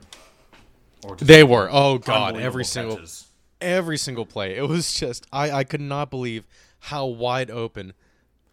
[1.04, 1.68] Or They were.
[1.70, 3.26] Oh God, every single catches.
[3.60, 4.56] every single play.
[4.56, 6.46] It was just I I could not believe
[6.80, 7.92] how wide open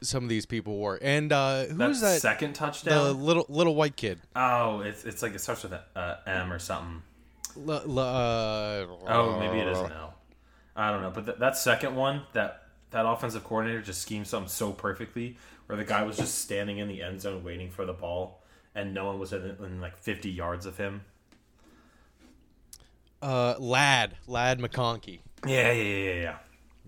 [0.01, 0.99] some of these people were.
[1.01, 2.21] And uh who that was that?
[2.21, 3.23] second the touchdown.
[3.23, 4.19] little little white kid.
[4.35, 7.01] oh, it's it's like it starts with a uh, M or something.
[7.57, 10.13] L- l- uh, Oh, maybe it isn't now.
[10.75, 14.49] I don't know, but th- that second one, that that offensive coordinator just schemed something
[14.49, 15.37] so perfectly,
[15.67, 18.41] where the guy was just standing in the end zone waiting for the ball,
[18.75, 21.01] and no one was in, in like 50 yards of him.
[23.21, 25.19] Uh, Ladd, Ladd McConkey.
[25.45, 26.37] Yeah, yeah, yeah, yeah,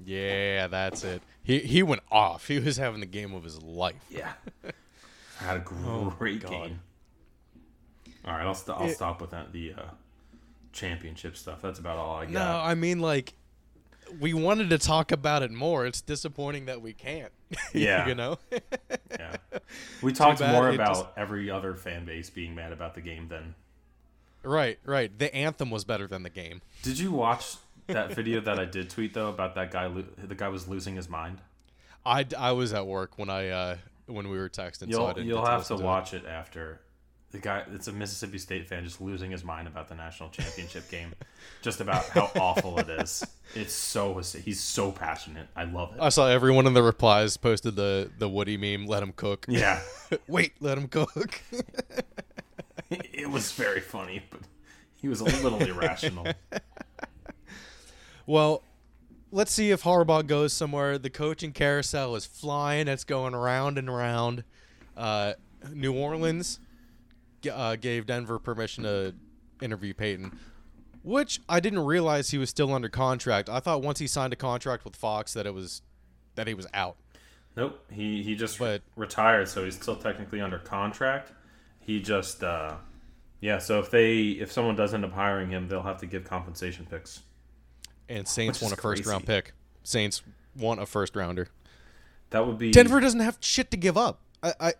[0.05, 1.21] Yeah, that's it.
[1.43, 2.47] He he went off.
[2.47, 3.95] He was having the game of his life.
[4.09, 4.33] yeah.
[5.39, 5.59] I had a
[6.17, 6.51] great God.
[6.51, 6.79] game.
[8.25, 9.51] All right, I'll, st- I'll It- stop with that.
[9.53, 9.81] The uh,
[10.75, 11.61] championship stuff.
[11.61, 12.33] That's about all I got.
[12.33, 13.33] No, I mean like
[14.19, 15.85] we wanted to talk about it more.
[15.87, 17.31] It's disappointing that we can't.
[17.73, 18.07] Yeah.
[18.07, 18.37] you know.
[19.11, 19.37] Yeah.
[20.01, 23.55] We talked more about just- every other fan base being mad about the game than.
[24.43, 25.17] right, right.
[25.17, 26.61] The anthem was better than the game.
[26.83, 27.55] Did you watch
[27.87, 29.85] that video that I did tweet though about that guy?
[29.87, 31.39] Lo- the guy was losing his mind.
[32.05, 34.91] I, I was at work when I uh when we were texting.
[34.93, 35.81] so I You'll didn't you'll have to it.
[35.81, 36.81] watch it after.
[37.31, 40.89] The guy, it's a Mississippi State fan, just losing his mind about the national championship
[40.89, 41.13] game,
[41.61, 43.25] just about how awful it is.
[43.53, 45.47] It's so he's so passionate.
[45.55, 46.01] I love it.
[46.01, 48.85] I saw everyone in the replies posted the the Woody meme.
[48.87, 49.45] Let him cook.
[49.49, 49.81] Yeah,
[50.27, 51.41] Wait, let him cook.
[52.89, 54.41] it was very funny, but
[55.01, 56.27] he was a little irrational.
[58.25, 58.63] Well,
[59.31, 60.97] let's see if Harbaugh goes somewhere.
[60.97, 62.87] The coaching carousel is flying.
[62.87, 64.43] It's going round and round.
[64.95, 65.33] Uh,
[65.73, 66.59] New Orleans
[67.47, 69.15] uh, gave Denver permission to
[69.61, 70.37] interview Peyton,
[71.03, 73.49] which I didn't realize he was still under contract.
[73.49, 75.81] I thought once he signed a contract with Fox that it was
[76.35, 76.97] that he was out.
[77.55, 81.31] Nope, he he just But- retired, so he's still technically under contract.
[81.79, 82.77] He just, uh,
[83.39, 83.59] yeah.
[83.59, 86.85] So if they if someone does end up hiring him, they'll have to give compensation
[86.89, 87.21] picks.
[88.09, 89.53] And Saints want a first round pick.
[89.83, 90.21] Saints
[90.57, 91.47] want a first rounder.
[92.31, 94.19] That would be Denver doesn't have shit to give up.
[94.43, 94.73] I, I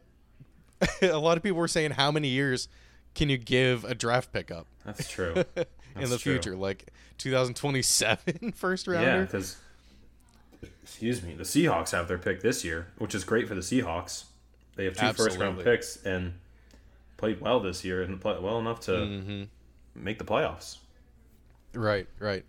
[1.02, 2.68] a lot of people were saying how many years
[3.14, 4.68] can you give a draft pick up?
[4.86, 5.34] That's true.
[5.56, 6.34] in the true.
[6.34, 9.08] future, like 2027 first rounder.
[9.10, 9.58] Yeah, because
[10.84, 14.26] excuse me, the Seahawks have their pick this year, which is great for the Seahawks.
[14.76, 16.34] They have two first round picks and
[17.18, 19.44] played well this year and played well enough to Mm-hmm.
[19.96, 20.78] make the playoffs.
[21.74, 22.44] Right, right.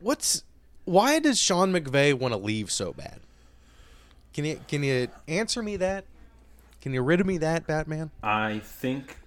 [0.00, 0.44] What's
[0.84, 3.20] why does Sean McVay want to leave so bad?
[4.32, 6.04] Can you can you answer me that?
[6.88, 8.10] Can you rid of me that, Batman?
[8.22, 9.18] I think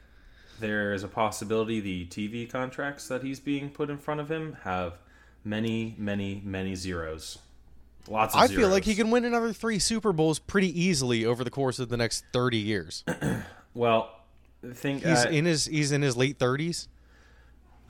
[0.60, 4.58] there is a possibility the TV contracts that he's being put in front of him
[4.64, 4.98] have
[5.44, 7.38] many, many, many zeros.
[8.08, 8.64] Lots of I zeros.
[8.64, 11.90] feel like he can win another three Super Bowls pretty easily over the course of
[11.90, 13.04] the next 30 years.
[13.76, 14.10] Well,
[14.68, 16.88] I think He's uh, in his he's in his late 30s.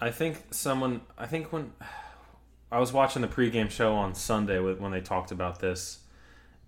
[0.01, 1.01] I think someone.
[1.17, 1.71] I think when
[2.71, 6.01] I was watching the pregame show on Sunday with, when they talked about this,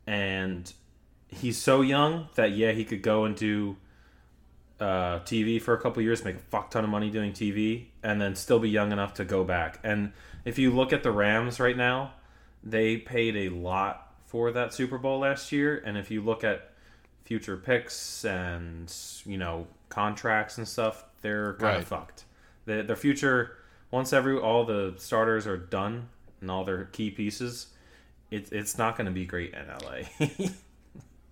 [0.07, 0.73] and
[1.33, 3.77] he's so young that yeah, he could go and do
[4.79, 8.19] uh, TV for a couple years, make a fuck ton of money doing TV, and
[8.21, 9.79] then still be young enough to go back.
[9.83, 10.11] And
[10.45, 12.13] if you look at the Rams right now,
[12.63, 16.71] they paid a lot for that Super Bowl last year, and if you look at
[17.23, 18.93] future picks and
[19.25, 21.77] you know contracts and stuff, they're kind Right.
[21.81, 22.25] of fucked.
[22.65, 23.57] The, their future,
[23.91, 26.09] once every all the starters are done
[26.41, 27.67] and all their key pieces,
[28.31, 30.27] it's it's not going to be great in LA.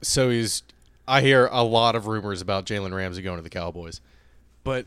[0.01, 0.63] So he's
[1.07, 4.01] I hear a lot of rumors about Jalen Ramsey going to the Cowboys.
[4.63, 4.85] But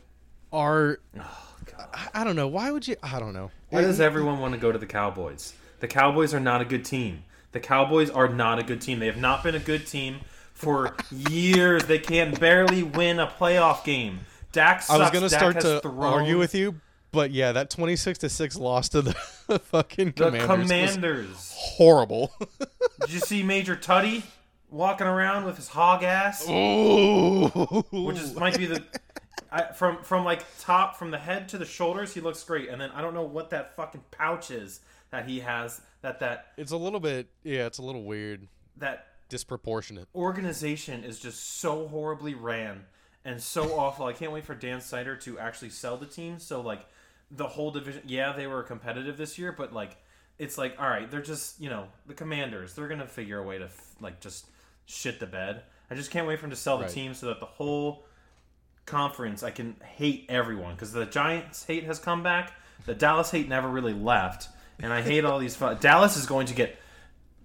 [0.51, 1.53] are oh,
[1.93, 2.47] I, I don't know.
[2.47, 3.51] Why would you I don't know.
[3.69, 5.53] Why does everyone want to go to the Cowboys?
[5.79, 7.23] The Cowboys are not a good team.
[7.51, 8.99] The Cowboys are not a good team.
[8.99, 10.21] They have not been a good team
[10.53, 11.83] for years.
[11.85, 14.19] They can barely win a playoff game.
[14.51, 14.89] Dak sucks.
[14.89, 16.79] I was gonna Dak start to thrown argue with you,
[17.11, 19.13] but yeah, that twenty six to six loss to the
[19.59, 21.53] fucking the Commanders, Commanders.
[21.55, 22.33] horrible.
[23.01, 24.23] Did you see Major Tutty
[24.75, 26.47] walking around with his hog ass?
[26.49, 27.47] Ooh,
[27.91, 28.83] which is might be the
[29.51, 32.81] I, from from like top from the head to the shoulders he looks great and
[32.81, 36.71] then i don't know what that fucking pouch is that he has that that it's
[36.73, 40.09] a little bit yeah, it's a little weird, that disproportionate.
[40.13, 42.83] organization is just so horribly ran
[43.23, 46.59] and so awful i can't wait for dan Snyder to actually sell the team so
[46.59, 46.85] like
[47.31, 49.95] the whole division yeah they were competitive this year but like
[50.37, 53.57] it's like all right they're just you know the commanders they're gonna figure a way
[53.57, 53.69] to
[54.01, 54.47] like just
[54.85, 55.63] shit the bed.
[55.89, 56.93] I just can't wait for him to sell the Right.
[56.93, 58.05] team so that the whole
[58.85, 60.73] conference i can hate everyone.
[60.75, 62.53] Because the giants hate has come back.
[62.85, 64.49] The dallas hate never really left.
[64.79, 66.77] And i hate all these dallas is going to get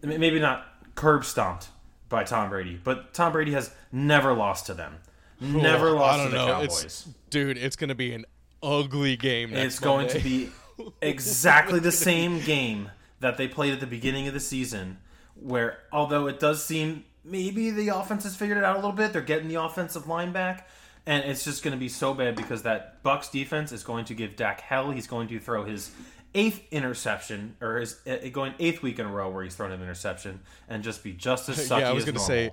[0.02, 1.68] maybe not curb stomped
[2.08, 4.96] by tom brady but tom brady has never lost to them.
[5.40, 6.46] Never lost to the know.
[6.46, 6.84] cowboys.
[6.84, 8.26] It's dude, it's gonna be an
[8.62, 9.54] ugly game.
[9.54, 10.50] It's going to be
[11.02, 14.98] exactly the same game that they played at the beginning of the season,
[15.34, 19.12] where although it does seem maybe the offense has figured it out a little bit,
[19.12, 20.68] they're getting the offensive line back,
[21.06, 24.14] and it's just going to be so bad because that Bucks defense is going to
[24.14, 24.90] give Dak hell.
[24.90, 25.90] He's going to throw his
[26.34, 29.82] eighth interception, or his uh, going eighth week in a row where he's thrown an
[29.82, 32.26] interception, and just be just as sucky yeah, I was as gonna normal.
[32.26, 32.50] say,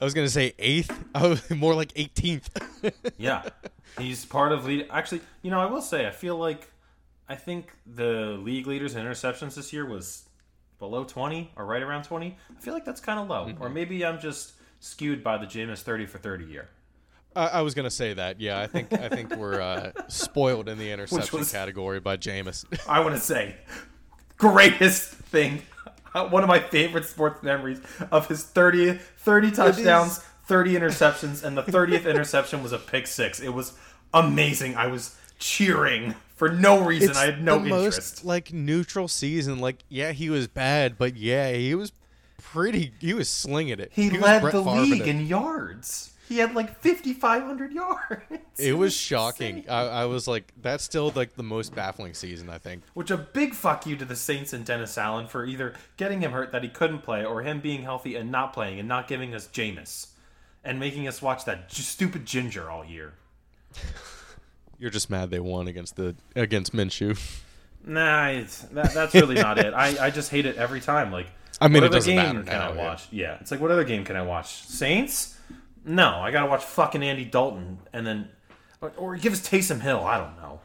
[0.00, 1.04] I was gonna say eighth.
[1.14, 2.48] I was more like 18th.
[3.18, 3.42] Yeah,
[3.98, 4.86] he's part of lead.
[4.90, 6.70] Actually, you know, I will say, I feel like
[7.28, 10.27] I think the league leaders in interceptions this year was
[10.78, 12.36] below twenty or right around twenty.
[12.56, 13.62] I feel like that's kind of low, Mm-hmm.
[13.62, 16.68] or maybe I'm just skewed by the Jameis thirty for thirty year.
[17.36, 18.40] I, I was gonna say that.
[18.40, 22.64] Yeah, I think I think we're uh, spoiled in the interception was- category by Jameis.
[22.88, 23.56] I want to say,
[24.36, 25.62] greatest thing,
[26.14, 31.62] one of my favorite sports memories of his 30, 30 touchdowns, 30 interceptions, and the
[31.62, 33.40] 30th interception was a pick six.
[33.40, 33.72] It was
[34.14, 34.76] amazing.
[34.76, 37.16] I was cheering for no reason.
[37.16, 38.16] I had no the interest.
[38.16, 39.58] most like neutral season.
[39.58, 41.92] Like, yeah, he was bad, but yeah, he was
[42.38, 42.92] pretty.
[43.00, 43.92] He was slinging it.
[43.92, 46.14] he, was led the Favre league in yards.
[46.28, 48.22] He had like 5,500 yards.
[48.58, 49.64] It was shocking.
[49.66, 52.50] I, I was like, that's still like the most baffling season.
[52.50, 52.82] I think.
[52.94, 56.32] Which a big fuck you to the Saints and Dennis Allen for either getting him
[56.32, 59.34] hurt that he couldn't play or him being healthy and not playing and not giving
[59.34, 60.08] us Jameis
[60.62, 63.14] and making us watch that stupid ginger all year.
[64.78, 67.18] You're just mad they won against the against Minshew.
[67.84, 69.72] Nah, it's, that, that's really not it.
[69.72, 71.10] I, I just hate it every time.
[71.10, 71.28] Like,
[71.60, 72.88] I mean, what it other doesn't game matter can now, I yeah.
[72.88, 73.08] watch?
[73.10, 73.36] Yeah.
[73.40, 74.62] it's like what other game can I watch?
[74.66, 75.38] Saints?
[75.84, 78.28] No, I gotta watch fucking Andy Dalton and then,
[78.80, 80.00] or, or give us Taysom Hill.
[80.04, 80.60] I don't know.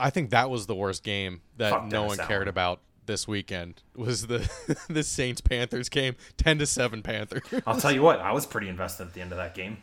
[0.00, 2.28] I think that was the worst game that Fuck no one Allen.
[2.28, 3.82] cared about this weekend.
[3.94, 4.50] Was the
[4.88, 7.42] the Saints Panthers game ten to seven Panthers?
[7.66, 9.78] I'll tell you what, I was pretty invested at the end of that game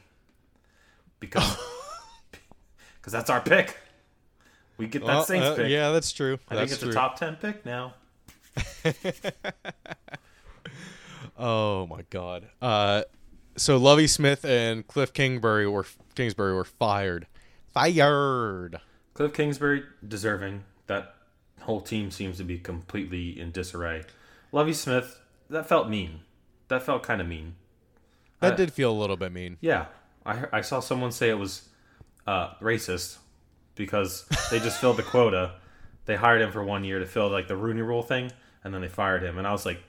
[1.19, 1.57] because
[3.03, 3.77] because that's our pick.
[4.77, 5.69] We get that Well, Saints uh, pick.
[5.69, 6.39] yeah, that's true.
[6.49, 6.91] I that's think it's true.
[6.91, 7.93] a top ten pick now.
[11.37, 12.47] Oh my god.
[12.61, 13.03] Uh,
[13.57, 15.85] so Lovie Smith and Cliff Kingsbury were
[16.15, 17.27] Kingsbury were fired.
[17.73, 18.79] Fired.
[19.13, 20.63] Cliff Kingsbury deserving.
[20.87, 21.15] That
[21.61, 24.03] whole team seems to be completely in disarray.
[24.51, 26.19] Lovie Smith, that felt mean.
[26.67, 27.55] That felt kind of mean.
[28.39, 29.57] That I- did feel a little bit mean.
[29.59, 29.85] Yeah,
[30.25, 31.67] I I saw someone say it was
[32.27, 33.17] uh, racist
[33.75, 35.53] because they just filled the quota.
[36.05, 38.31] They hired him for one year to fill like the Rooney Rule thing,
[38.63, 39.37] and then they fired him.
[39.37, 39.79] And I was like,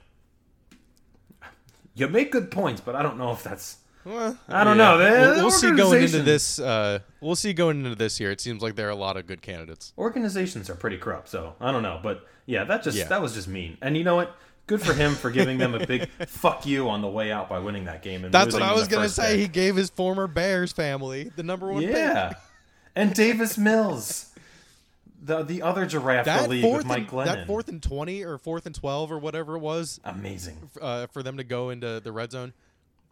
[1.93, 4.83] "You make good points, but I don't know if that's." Well, I don't yeah.
[4.83, 4.97] know.
[4.97, 6.59] The- We'll, we'll see going into this.
[6.59, 8.31] Uh, we'll see going into this year.
[8.31, 9.93] It seems like there are a lot of good candidates.
[9.97, 11.99] Organizations are pretty corrupt, so I don't know.
[12.03, 13.07] But yeah, that just Yeah.
[13.07, 13.77] that was just mean.
[13.81, 14.35] And you know what?
[14.67, 17.59] Good for him for giving them a big fuck you on the way out by
[17.59, 18.23] winning that game.
[18.25, 19.33] And That's what I was gonna say.
[19.33, 19.39] pick.
[19.41, 22.37] He gave his former Bears family the number one Yeah, pick.
[22.95, 24.31] and Davis Mills,
[25.21, 27.25] the the other giraffe That the league with Mike and, Glennon.
[27.25, 30.69] that fourth and twenty or fourth and twelve or whatever it was Amazing.
[30.81, 32.53] uh, for them to go into the red zone.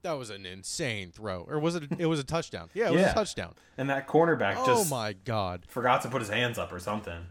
[0.01, 1.83] That was an insane throw, or was it?
[1.97, 2.69] It was a touchdown.
[2.73, 3.11] Yeah, it was Yeah.
[3.11, 3.53] a touchdown.
[3.77, 7.27] And that cornerback Oh just my god, forgot to put his hands up or something.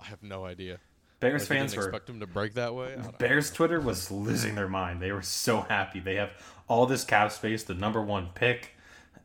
[0.00, 0.78] I have no idea.
[1.22, 2.90] Bears Like, fans didn't were expect him to break that way.
[2.94, 3.12] Don't know.
[3.18, 5.00] Bears Twitter was losing their mind.
[5.00, 6.00] They were so happy.
[6.00, 6.30] They have
[6.68, 8.72] all this cap space, the number one pick.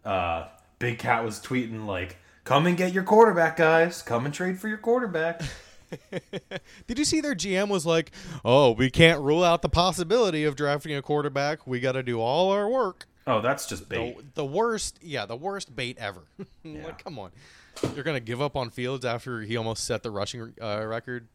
[0.06, 0.48] Uh,
[0.80, 4.02] Big Cat was tweeting like, "Come and get your quarterback, guys.
[4.02, 5.42] Come and trade for your quarterback."
[6.88, 8.12] Did you see their GM was like,
[8.46, 11.66] "Oh, we can't rule out the possibility of drafting a quarterback.
[11.66, 14.36] We got to do all our work." oh, that's just The, bait.
[14.36, 16.22] the worst, yeah, the worst bait ever.
[16.64, 16.86] Yeah.
[16.86, 17.32] like, come on,
[17.96, 21.28] you're gonna give up on Fields after he almost set the rushing uh, record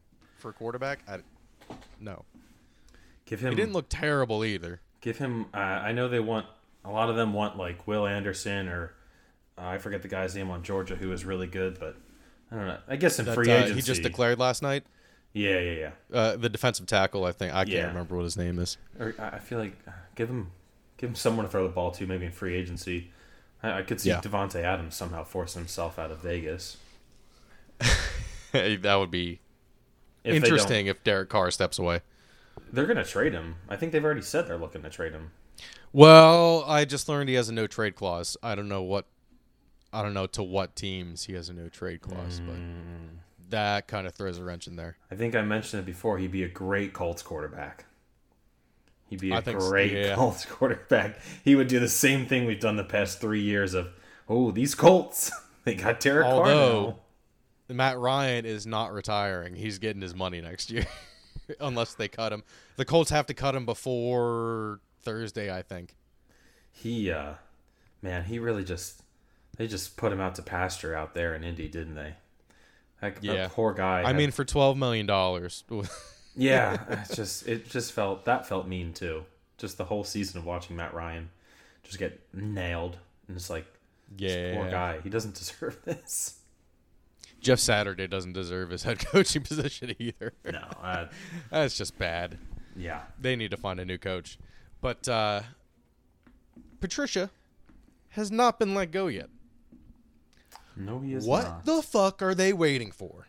[0.43, 0.99] for quarterback?
[1.09, 1.19] I,
[2.01, 2.25] no,
[3.25, 3.51] Give him.
[3.51, 4.81] he didn't look terrible either.
[5.01, 5.47] Give him.
[5.55, 6.47] Uh, I know they want
[6.85, 8.93] a lot of them want like Will Anderson or
[9.57, 11.97] uh, I forget the guy's name on Georgia who is really good, but
[12.51, 12.79] I don't know.
[12.89, 14.85] I guess in That, free uh, agency, he just declared last night.
[15.33, 15.91] Yeah, yeah, yeah.
[16.19, 17.55] Uh, the defensive tackle, I think.
[17.55, 17.87] I can't Yeah.
[17.87, 18.77] remember what his name is.
[19.01, 20.51] Or I feel like uh, give him
[20.99, 23.11] give him someone to throw the ball to, maybe in free agency.
[23.63, 24.21] I, I could see Yeah.
[24.21, 26.77] Davante Adams somehow forcing himself out of Vegas.
[28.53, 29.52] that would be If they don't-
[30.25, 32.01] interesting if Derek Carr steps away.
[32.73, 33.57] They're going to trade him.
[33.69, 35.31] I think they've already said they're looking to trade him.
[35.93, 38.37] Well, I just learned he has a no trade clause.
[38.43, 39.07] I don't know what,
[39.93, 42.47] I don't know to what teams he has a no trade clause, Mm.
[42.47, 44.97] but that kind of throws a wrench in there.
[45.11, 46.17] I think I mentioned it before.
[46.19, 47.85] He'd be a great Colts quarterback.
[49.09, 50.15] He'd be a I think so, great yeah.
[50.15, 51.19] Colts quarterback.
[51.45, 53.89] He would do the same thing we've done the past three years of,
[54.29, 55.31] oh, these Colts,
[55.65, 56.99] they got Derek Carr now.
[57.69, 59.55] Matt Ryan is not retiring.
[59.55, 60.87] He's getting his money next year,
[61.61, 62.43] unless they cut him.
[62.77, 65.95] The Colts have to cut him before Thursday, I think.
[66.73, 67.35] He, uh,
[68.03, 69.03] man, he really just,
[69.57, 72.15] they just put him out to pasture out there in Indy, didn't they?
[73.01, 73.49] That, that Yeah.
[73.51, 74.03] poor guy.
[74.03, 75.65] I had- mean, for twelve million dollars.
[76.35, 79.25] Yeah, it's just it just felt that felt mean too.
[79.59, 81.29] Just the whole season of watching Matt Ryan
[81.83, 82.97] just get nailed,
[83.29, 83.67] and it's like,
[84.17, 86.39] yeah, poor guy, he doesn't deserve this.
[87.43, 90.33] Jeff Saturday doesn't deserve his head coaching position either.
[90.45, 91.07] No, uh,
[91.51, 92.39] That's just bad.
[92.77, 93.03] yeah.
[93.21, 94.39] They need to find a new coach.
[94.81, 95.43] But uh,
[96.81, 97.31] Patricia
[98.11, 99.29] has not been let go yet.
[100.77, 101.31] No, he is not.
[101.31, 101.65] What not.
[101.67, 103.27] the fuck are they waiting for?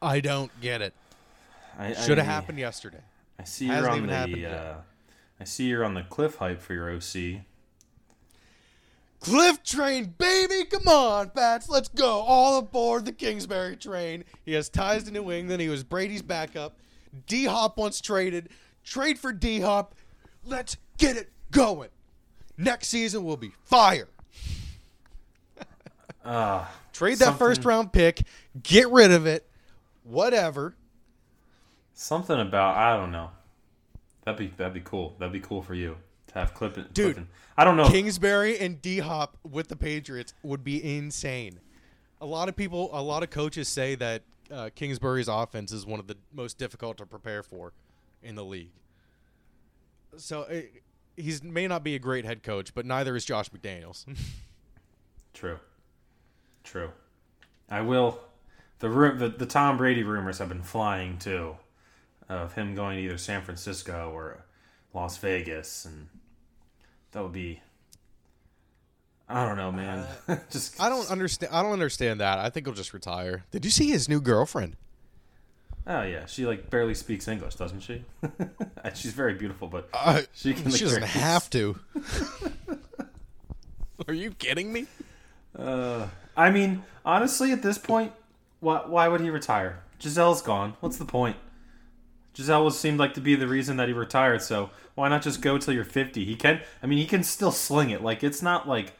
[0.00, 0.94] I don't get it.
[2.04, 3.02] Should have happened yesterday.
[3.38, 4.46] I see you're Hasn't on the.
[4.46, 4.74] Uh,
[5.40, 7.42] I see you're on the cliff hype for your OC.
[9.20, 12.20] Cliff train, baby, come on, Bats, let's go.
[12.20, 14.24] All aboard the Kingsbury train.
[14.46, 15.60] He has ties to New England.
[15.60, 16.78] He was Brady's backup.
[17.26, 18.48] D Hop once traded.
[18.82, 19.94] Trade for D Hop.
[20.44, 21.90] Let's get it going.
[22.56, 24.08] Next season will be fire.
[26.24, 28.22] Uh, Trade that Something- first round pick.
[28.62, 29.46] Get rid of it.
[30.04, 30.74] Whatever.
[31.94, 33.30] something about I don't know.
[34.24, 35.14] That'd be that'd be cool.
[35.18, 35.96] That'd be cool for you
[36.32, 36.86] to have Clifton.
[36.92, 37.28] Dude, Clifton.
[37.56, 37.88] I don't know.
[37.88, 41.60] Kingsbury and D Hop with the Patriots would be insane.
[42.20, 46.00] A lot of people, a lot of coaches say that uh, Kingsbury's offense is one
[46.00, 47.72] of the most difficult to prepare for
[48.22, 48.72] in the league.
[50.16, 50.82] So it,
[51.16, 54.04] he's may not be a great head coach, but neither is Josh McDaniels.
[55.34, 55.58] True.
[56.64, 56.90] True.
[57.68, 58.20] I will.
[58.80, 61.56] The, the the Tom Brady rumors have been flying too,
[62.28, 64.44] of him going to either San Francisco or
[64.94, 66.08] Las Vegas, and
[67.12, 67.60] that would be.
[69.28, 70.06] I don't know, man.
[70.50, 71.52] Just I don't understand.
[71.54, 72.38] I don't understand that.
[72.40, 73.44] I think he'll just retire.
[73.52, 74.76] Did you see his new girlfriend?
[75.86, 78.04] Oh yeah, she like barely speaks English, doesn't she?
[78.94, 80.70] She's very beautiful, but Uh, she can.
[80.72, 81.78] she doesn't have to.
[84.08, 84.86] Are you kidding me?
[85.56, 88.12] Uh, I mean, honestly, at this point,
[88.60, 89.80] why why would he retire?
[90.00, 90.74] Gisele's gone.
[90.80, 91.36] What's the point?
[92.40, 94.42] Gisele seemed like to be the reason that he retired.
[94.42, 96.24] So why not just go till you're 50?
[96.24, 96.60] He can.
[96.82, 98.02] I mean, he can still sling it.
[98.02, 98.94] Like it's not like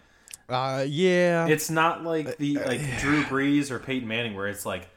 [0.48, 1.46] Uh, yeah.
[1.46, 4.88] it's not like the like Drew Brees or Peyton Manning where it's like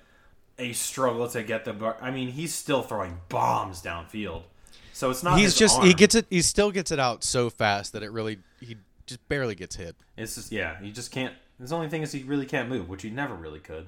[0.60, 1.74] a struggle to get the.
[1.74, 4.44] bar- I mean, he's still throwing bombs downfield.
[4.92, 5.40] So it's not.
[5.40, 8.38] he's just he gets it he still gets it out so fast that it really
[8.60, 8.78] he
[9.08, 11.34] just barely gets hit It's just yeah, you just can't.
[11.60, 13.88] His only thing is he really can't move, which he never really could.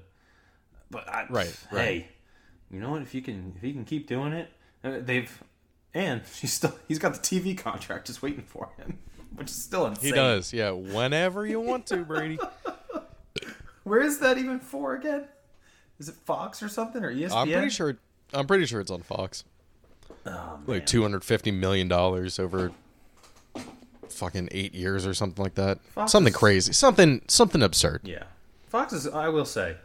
[0.90, 2.08] But I, Right, hey, right.
[2.72, 3.02] You know what?
[3.02, 4.50] If you can, if he can keep doing it,
[4.84, 5.44] uh, they've,
[5.94, 9.00] and he's still he's got the TV contract just waiting for him,
[9.36, 10.06] which is still insane.
[10.06, 12.38] he does yeah whenever you want to brady
[13.84, 15.26] Where is that even for again?
[16.00, 17.32] Is it Fox or something or ESPN?
[17.36, 17.98] i'm pretty sure
[18.34, 19.44] i'm pretty sure it's on fox
[20.28, 22.72] Oh, like 250 million dollars over
[24.10, 28.24] fucking eight years or something like that Fox something is- crazy something something absurd Yeah,
[28.68, 29.08] Fox is.
[29.08, 29.78] I will say,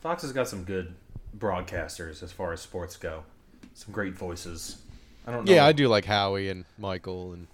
[0.00, 0.94] Fox has got some good
[1.36, 3.24] broadcasters as far as sports go.
[3.74, 4.78] Some great voices.
[5.26, 5.52] I don't know.
[5.52, 7.46] yeah i do like howie and michael and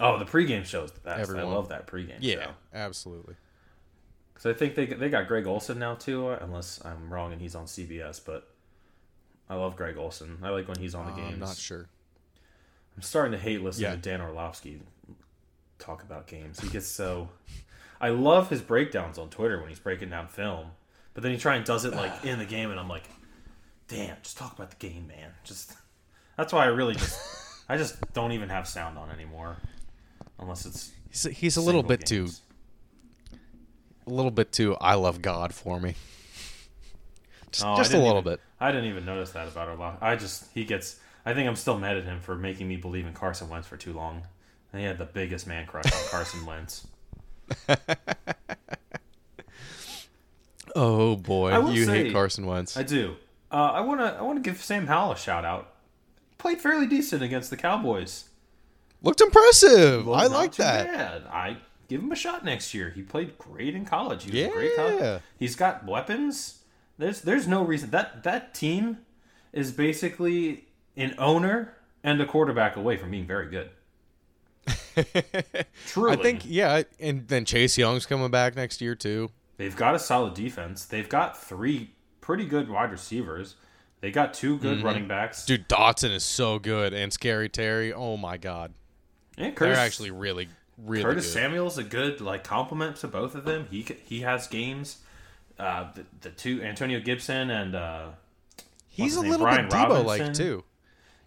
[0.00, 1.20] Oh, the pregame show's the best.
[1.20, 1.44] Everyone.
[1.44, 2.50] I love that pregame yeah show.
[2.74, 3.36] absolutely
[4.32, 7.54] Because I think they they got Greg Olsen now too, unless I'm wrong and he's
[7.54, 8.20] on CBS.
[8.24, 8.48] But
[9.48, 10.38] I love Greg Olsen.
[10.42, 11.34] I like when he's on the Uh, games.
[11.34, 11.88] i'm not sure
[12.96, 13.94] I'm starting to hate listening Yeah.
[13.96, 14.82] to Dan Orlovsky
[15.78, 16.58] talk about games.
[16.60, 17.28] He gets so.
[18.00, 20.72] I love his breakdowns on Twitter when he's breaking down film,
[21.14, 23.04] but then he try and does it like in the game, and I'm like,
[23.88, 25.30] damn, just talk about the game, man.
[25.44, 25.72] Just
[26.36, 27.18] that's why I really just
[27.68, 29.56] I just don't even have sound on anymore,
[30.38, 32.28] unless it's he's, he's a little bit too
[34.06, 35.94] a little bit too i love god for me
[37.50, 40.02] just, Oh, just a little even- bit I didn't even notice that about Orlovsky.
[40.04, 40.98] I just he gets.
[41.26, 43.76] I think I'm still mad at him for making me believe in Carson Wentz for
[43.76, 44.22] too long.
[44.72, 46.86] And he had the biggest man crush on Carson Wentz.
[50.74, 53.16] Oh boy you say- hate carson wentz I do.
[53.50, 54.06] Uh, I want to.
[54.06, 55.74] I want to give Sam Howell a shout out.
[56.38, 58.28] Played fairly decent against the Cowboys.
[59.00, 61.22] looked impressive Well, i like that Bad.
[61.30, 61.58] I
[61.88, 62.90] give him a shot next year.
[62.90, 64.24] He played great in college.
[64.24, 65.00] He was a great college.
[65.00, 65.18] Yeah.
[65.38, 66.62] He's got weapons.
[66.98, 68.98] There's there's no reason that that team
[69.52, 70.66] is basically
[70.96, 73.70] an owner and a quarterback away from being very good.
[75.86, 79.30] Truly, I think yeah, and then Chase Young's coming back next year too.
[79.56, 80.84] They've got a solid defense.
[80.84, 81.90] They've got three
[82.20, 83.56] pretty good wide receivers.
[84.00, 85.42] They got two good running backs.
[85.42, 85.46] Mm-hmm.
[85.54, 87.92] Dude, Dotson is so good, and Scary Terry.
[87.92, 88.74] Oh my God,
[89.38, 91.32] and they're actually really, really Curtis good.
[91.32, 93.66] Samuel's a good like compliment to both of them.
[93.70, 94.98] He he has games.
[95.58, 98.08] Uh, the, the two Antonio Gibson and uh,
[98.88, 99.30] He's a name?
[99.30, 100.64] little Brian bit Debo like too,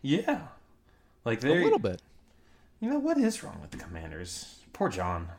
[0.01, 0.41] yeah,
[1.25, 2.01] like a little bit.
[2.80, 4.59] You know what is wrong with the Commanders?
[4.71, 5.30] Poor John.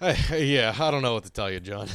[0.00, 1.88] Yeah, I don't know what to tell you, John.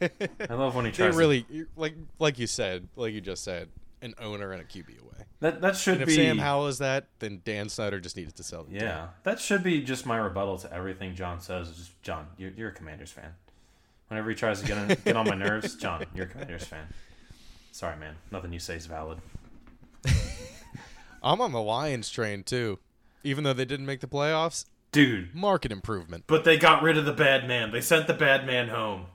[0.00, 1.12] I love when he they tries.
[1.14, 1.46] to- really
[1.76, 3.68] like, like you said, like you just said,
[4.02, 5.24] an owner and a QB away.
[5.40, 6.14] that that should And if be.
[6.14, 8.64] Sam Howell is that, then Dan Snyder just needed to sell.
[8.64, 8.80] the team.
[8.80, 11.68] yeah, that should be just my rebuttal to everything John says.
[11.68, 13.32] is Just John, you're, you're a Commanders fan.
[14.08, 16.86] Whenever he tries to get on, get on my nerves, John, you're a Commanders fan.
[17.72, 18.16] Sorry, man.
[18.32, 19.18] Nothing you say is valid.
[21.22, 22.78] I'm on the Lions train too.
[23.22, 26.24] Even though they didn't make the playoffs, Dude, market improvement.
[26.26, 27.70] but they got rid of the bad man.
[27.70, 29.06] They sent the bad man home.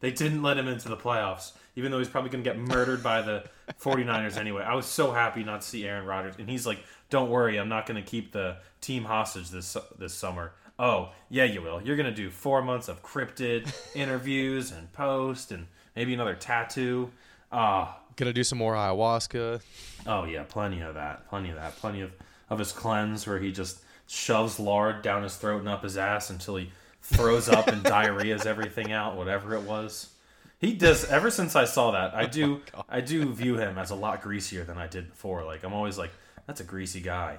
[0.00, 3.02] They didn't let him into the playoffs, even though he's probably going to get murdered
[3.02, 3.44] by the
[3.80, 4.62] 49ers anyway.
[4.62, 6.34] I was so happy not to see Aaron Rodgers.
[6.38, 10.12] And he's like, don't worry, I'm not going to keep the team hostage this this
[10.12, 10.52] summer.
[10.78, 11.80] Oh, yeah, you will.
[11.82, 17.10] You're going to do four months of cryptid interviews and post and maybe another tattoo.
[17.52, 19.62] Ah, Gonna do some more ayahuasca.
[20.06, 21.28] Oh yeah, plenty of that.
[21.30, 21.76] Plenty of that.
[21.76, 22.12] Plenty of
[22.50, 23.81] of his cleanse where he just
[24.12, 28.44] shoves lard down his throat and up his ass until he throws up and diarrhea's
[28.44, 30.10] everything out, whatever it was.
[30.58, 31.06] He does.
[31.06, 32.60] Ever since I saw that, I do.
[32.88, 35.44] I do view him as a lot greasier than I did before.
[35.44, 36.10] Like I'm always like,
[36.46, 37.38] that's a greasy guy.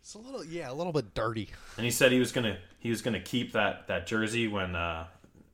[0.00, 1.50] It's a little, yeah, a little bit dirty.
[1.76, 5.06] And he said he was gonna he was gonna keep that that jersey when uh,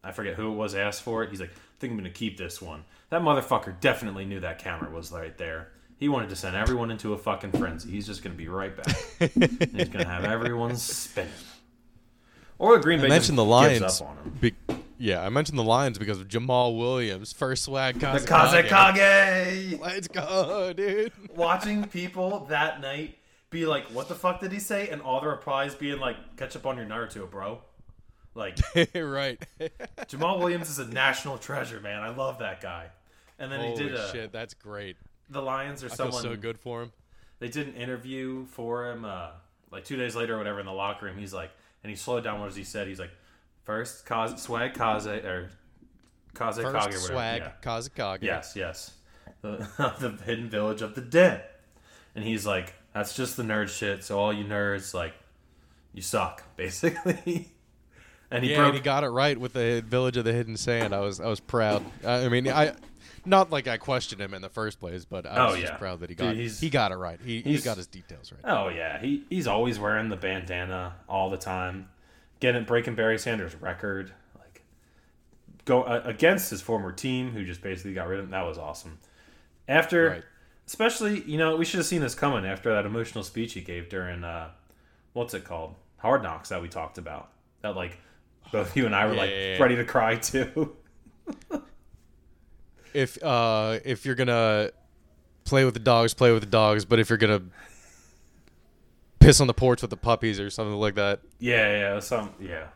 [0.04, 1.30] I forget who it was asked for it.
[1.30, 2.84] He's like, I think I'm gonna keep this one.
[3.10, 5.70] That motherfucker definitely knew that camera was right there.
[5.98, 7.90] He wanted to send everyone into a fucking frenzy.
[7.90, 8.96] He's just gonna be right back.
[9.18, 11.32] he's gonna have everyone spinning.
[12.58, 13.80] Or the Green I Bay mentioned the Lions.
[13.80, 14.38] gives up on him.
[14.40, 14.54] Be-
[14.98, 18.68] yeah, I mentioned the Lions because of Jamaal Williams, first swag The Kazakage.
[18.68, 19.80] Kazekage.
[19.80, 21.12] Let's go, dude.
[21.34, 23.16] Watching people that night
[23.50, 26.56] be like, "What the fuck did he say?" and all the replies being like, "Catch
[26.56, 27.60] up on your Naruto, bro."
[28.34, 28.58] Like
[28.94, 29.44] right.
[30.06, 32.02] Jamaal Williams is a national treasure, man.
[32.02, 32.86] I love that guy.
[33.38, 34.96] And then Holy he did a, shit, that's great.
[35.30, 36.22] The Lions or I someone.
[36.22, 36.92] so good for him.
[37.40, 39.28] They did an interview for him, uh,
[39.70, 41.18] like two days later or whatever, in the locker room.
[41.18, 41.50] He's like,
[41.84, 42.40] and he slowed down.
[42.40, 42.88] What he said?
[42.88, 43.12] He's like,
[43.64, 45.50] first Kaz, swag Kaze or
[46.34, 47.52] Kaze Kage or First swag Yeah.
[47.62, 48.22] Kazakage.
[48.22, 48.92] Yes, yes.
[49.42, 49.68] The,
[50.00, 51.44] the hidden village of the dead.
[52.16, 54.02] And he's like, that's just the nerd shit.
[54.02, 55.14] So all you nerds, like,
[55.94, 57.52] you suck, basically.
[58.30, 58.66] and he Yeah, broke.
[58.68, 60.92] and he got it right with the Village of the Hidden Sand.
[60.94, 61.84] I was I was proud.
[62.04, 62.74] I mean, I
[63.28, 65.78] not like I questioned him in the first place, but I was Oh, just yeah.
[65.78, 67.18] proud that he Dude, got he's- he got it right.
[67.24, 68.40] He he he's- got his details right.
[68.44, 71.88] Oh yeah, he he's always wearing the bandana all the time,
[72.40, 74.62] getting breaking Barry Sanders' record, like
[75.64, 78.30] go uh, against his former team, who just basically got rid of him.
[78.32, 78.98] That was awesome.
[79.68, 80.22] After, Right.
[80.66, 83.88] especially, you know, we should have seen this coming after that emotional speech he gave
[83.90, 84.50] during uh,
[85.12, 87.30] what's it called, Hard Knocks that we talked about.
[87.60, 87.98] That like
[88.50, 89.58] both you and I were like Yeah.
[89.62, 90.74] ready to cry too.
[92.94, 94.70] If uh if you're gonna
[95.44, 96.84] play with the dogs, play with the dogs.
[96.84, 97.42] But if you're gonna
[99.20, 102.68] piss on the porch with the puppies or something like that, yeah, yeah, some yeah.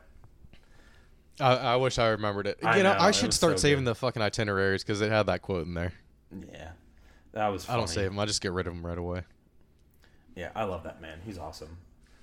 [1.41, 2.59] I, I wish I remembered it.
[2.63, 3.91] I you know, know, I should start so saving good.
[3.91, 5.93] the fucking itineraries because it had that quote in there.
[6.53, 6.71] Yeah,
[7.33, 7.69] that was.
[7.69, 8.19] I don't save them.
[8.19, 9.23] I just get rid of them right away.
[10.37, 11.21] Yeah, I love that man.
[11.25, 11.79] He's awesome.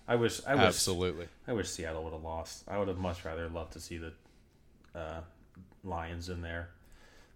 [0.08, 0.42] I wish.
[0.46, 0.64] I wish.
[0.64, 1.28] Absolutely.
[1.48, 2.64] I wish Seattle would have lost.
[2.68, 4.14] I would have much rather loved to see the
[4.96, 5.22] uh,
[5.84, 6.70] Lions in there.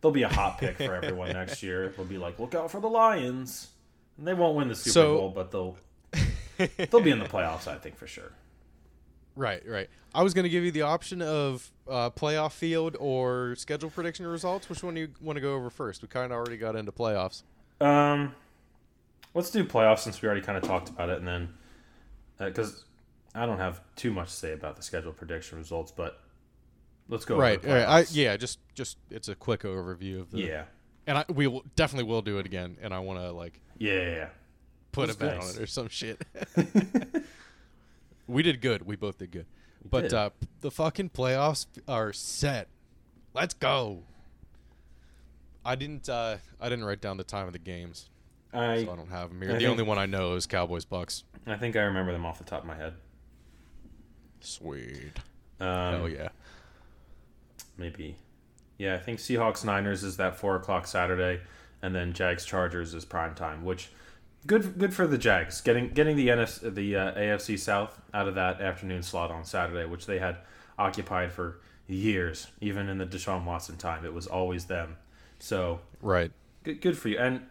[0.04, 1.92] They'll be a hot pick for everyone next year.
[1.96, 3.70] They'll be like, look out for the Lions.
[4.18, 5.78] And they won't win the Super So- Bowl, but they'll
[6.92, 7.68] they'll be in the playoffs.
[7.68, 8.32] I think for sure.
[9.36, 9.90] Right, right.
[10.14, 14.28] I was going to give you the option of uh, playoff field or schedule prediction
[14.28, 14.70] results.
[14.70, 16.04] Which one do you want to go over first?
[16.04, 17.42] We kind of already got into playoffs.
[17.82, 18.36] Um,
[19.34, 21.50] let's do playoffs since we already kind of talked about it, and then
[22.38, 22.86] because
[23.34, 26.20] I don't have too much to say about the schedule prediction results, but
[27.10, 27.38] let's go.
[27.38, 27.64] right.
[27.64, 27.84] right.
[27.84, 28.38] I, yeah.
[28.38, 30.40] Just, just it's a quick overview of the.
[30.40, 30.64] yeah,
[31.08, 32.78] And I, we will, definitely will do it again.
[32.82, 34.28] And I want to like yeah, yeah, yeah.
[34.92, 35.60] put Let's a bet on it.
[35.60, 36.22] or some shit.
[38.28, 38.86] we did good.
[38.86, 39.46] We both did good.
[39.90, 40.14] But did.
[40.14, 40.30] uh,
[40.62, 42.68] the fucking playoffs are set.
[43.34, 44.04] Let's go.
[45.66, 46.08] I didn't.
[46.10, 48.10] Uh, I didn't write down the time of the games,
[48.54, 49.54] I so I don't have them I here.
[49.54, 51.24] The think- only one I know is Cowboys Bucks.
[51.48, 52.94] I think I remember them off the top of my head.
[54.40, 55.20] Sweet.
[55.60, 56.30] Um, Hell yeah.
[57.78, 58.16] Maybe.
[58.78, 61.42] Yeah, I think Seahawks Niners is that four o'clock Saturday,
[61.82, 63.64] and then Jags Chargers is prime time.
[63.64, 63.90] Which
[64.48, 68.36] good good for the Jags getting getting the NFC, the uh, AFC South out of
[68.36, 70.38] that afternoon slot on Saturday, which they had
[70.78, 74.06] occupied for years, even in the Deshaun Watson time.
[74.06, 74.98] It was always them.
[75.40, 76.32] So Right.
[76.64, 77.18] good, good for you.
[77.20, 77.42] And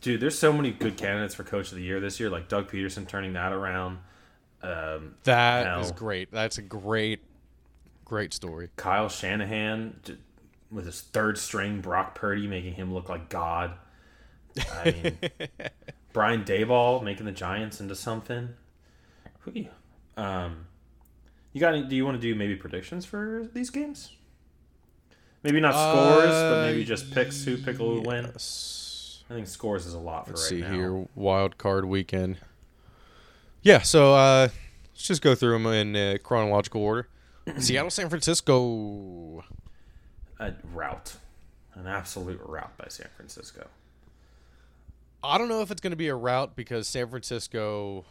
[0.00, 2.70] dude, there's so many good candidates for Coach of the Year this year, like Doug
[2.70, 3.98] Pederson turning that around.
[4.62, 5.96] Um, That is Hell.
[5.98, 6.30] great.
[6.32, 7.20] That's a great,
[8.06, 8.70] great story.
[8.76, 10.00] Kyle Shanahan
[10.70, 13.74] with his third string Brock Purdy making him look like God.
[14.72, 15.18] I mean,
[16.14, 18.48] Brian Daboll making the Giants into something.
[20.16, 20.66] Um,
[21.52, 21.74] you got?
[21.74, 24.12] Any, do you want to do maybe predictions for these games?
[25.42, 28.26] Maybe not scores, but maybe just picks who pick who win.
[28.26, 28.30] Uh,
[29.28, 30.72] I think scores is a lot for Let's right see now.
[30.72, 31.06] here.
[31.14, 32.38] Wild card weekend.
[33.62, 33.82] Yeah.
[33.82, 34.48] So uh,
[34.92, 37.08] let's just go through them in uh, chronological order.
[37.58, 39.44] Seattle, San Francisco.
[40.38, 41.16] A route.
[41.74, 43.68] an absolute route by San Francisco.
[45.22, 48.04] I don't know if it's going to be a route because San Francisco,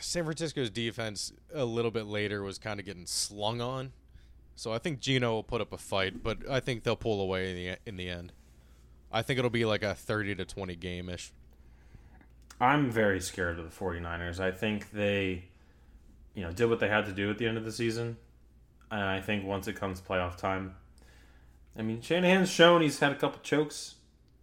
[0.00, 3.92] San Francisco's defense a little bit later was kind of getting slung on.
[4.54, 7.50] So I think Gino will put up a fight, but I think they'll pull away
[7.50, 8.32] in the in the end.
[9.10, 11.32] I think it'll be like a 30 to 20 game ish.
[12.60, 14.38] I'm very scared of the 49ers.
[14.40, 15.44] I think they,
[16.34, 18.16] you know, did what they had to do at the end of the season.
[18.90, 20.74] And I think once it comes playoff time,
[21.76, 23.96] I mean, Shanahan's shown he's had a couple chokes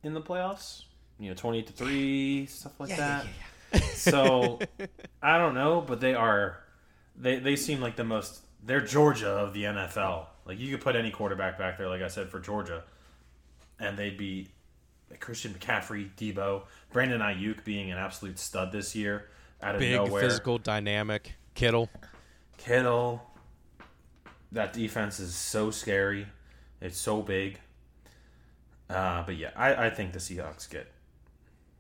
[0.04, 0.84] in the playoffs.
[1.20, 3.26] You know, 28 to 3, stuff like that.
[3.94, 4.60] so,
[5.22, 6.64] I don't know, but they are,
[7.16, 10.28] they, they seem like the most, they're Georgia of the NFL.
[10.46, 12.84] Like, you could put any quarterback back there, like I said, for Georgia,
[13.80, 14.48] and they'd be
[15.20, 19.30] Christian McCaffrey, Debo, Brandon Aiyuk being an absolute stud this year
[19.62, 20.22] out of Big, nowhere.
[20.22, 21.34] physical, dynamic.
[21.60, 21.90] Kittle.
[22.58, 23.22] Kittle.
[24.54, 26.26] That defense is so scary.
[26.80, 27.60] It's so big.
[28.90, 30.90] Uh, but yeah, I, I think the Seahawks get.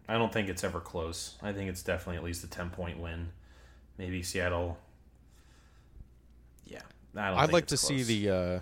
[0.09, 1.37] I don't think it's ever close.
[1.41, 3.29] I think it's definitely at least a ten point win.
[3.97, 4.77] Maybe Seattle.
[6.67, 6.81] Yeah,
[7.15, 8.29] I don't I'd like it's to see the.
[8.29, 8.59] Uh,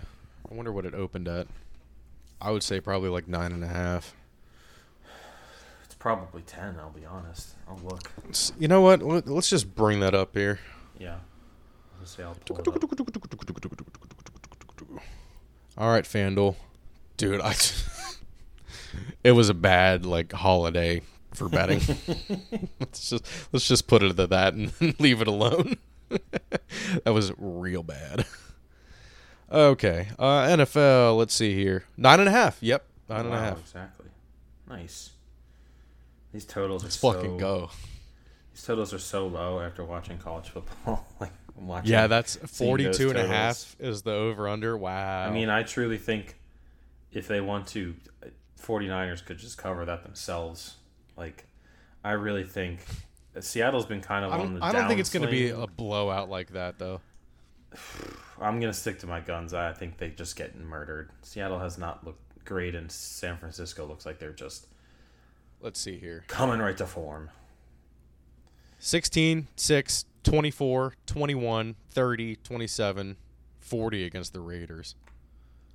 [0.48, 1.48] I wonder what it opened at.
[2.40, 4.14] I would say probably like nine and a half.
[5.84, 6.76] It's probably ten.
[6.78, 7.56] I'll be honest.
[7.66, 8.12] I'll look.
[8.30, 9.02] S- You know what?
[9.26, 10.60] Let's just bring that up here.
[10.98, 11.16] Yeah.
[12.18, 12.58] I'll pull.
[15.76, 16.56] All right, FanDuel,
[17.16, 17.40] dude.
[17.40, 17.54] I.
[19.24, 21.02] it was a bad like holiday
[21.34, 21.80] for betting.
[22.80, 25.76] let's just let's just put it at that and leave it alone.
[26.08, 28.26] that was real bad.
[29.50, 31.16] Okay, uh, NFL.
[31.16, 31.84] Let's see here.
[31.96, 32.58] Nine and a half.
[32.60, 33.60] Yep, nine and a half.
[33.60, 34.06] Exactly.
[34.68, 35.10] Nice.
[36.32, 37.70] These totals Let's are fucking so, go.
[38.64, 41.06] Totals are so low after watching college football.
[41.20, 41.90] like I'm watching.
[41.90, 44.76] Yeah, that's seeing those 42 and a half is the over under.
[44.76, 45.26] Wow.
[45.26, 46.36] I mean, I truly think
[47.12, 47.94] if they want to,
[48.60, 50.76] 49ers could just cover that themselves.
[51.16, 51.46] Like,
[52.04, 52.80] I really think
[53.40, 54.64] Seattle's been kind of on the.
[54.64, 57.00] I don't think it's going to be a blowout like that though.
[58.40, 59.52] I'm gonna stick to my guns.
[59.52, 61.10] I think they just get murdered.
[61.22, 64.68] Seattle has not looked great, and San Francisco looks like they're just
[65.60, 66.24] Let's see here.
[66.28, 67.30] coming right to form.
[68.78, 73.16] 16, 6, 24, 21, 30, 27,
[73.60, 74.94] 40 against the Raiders.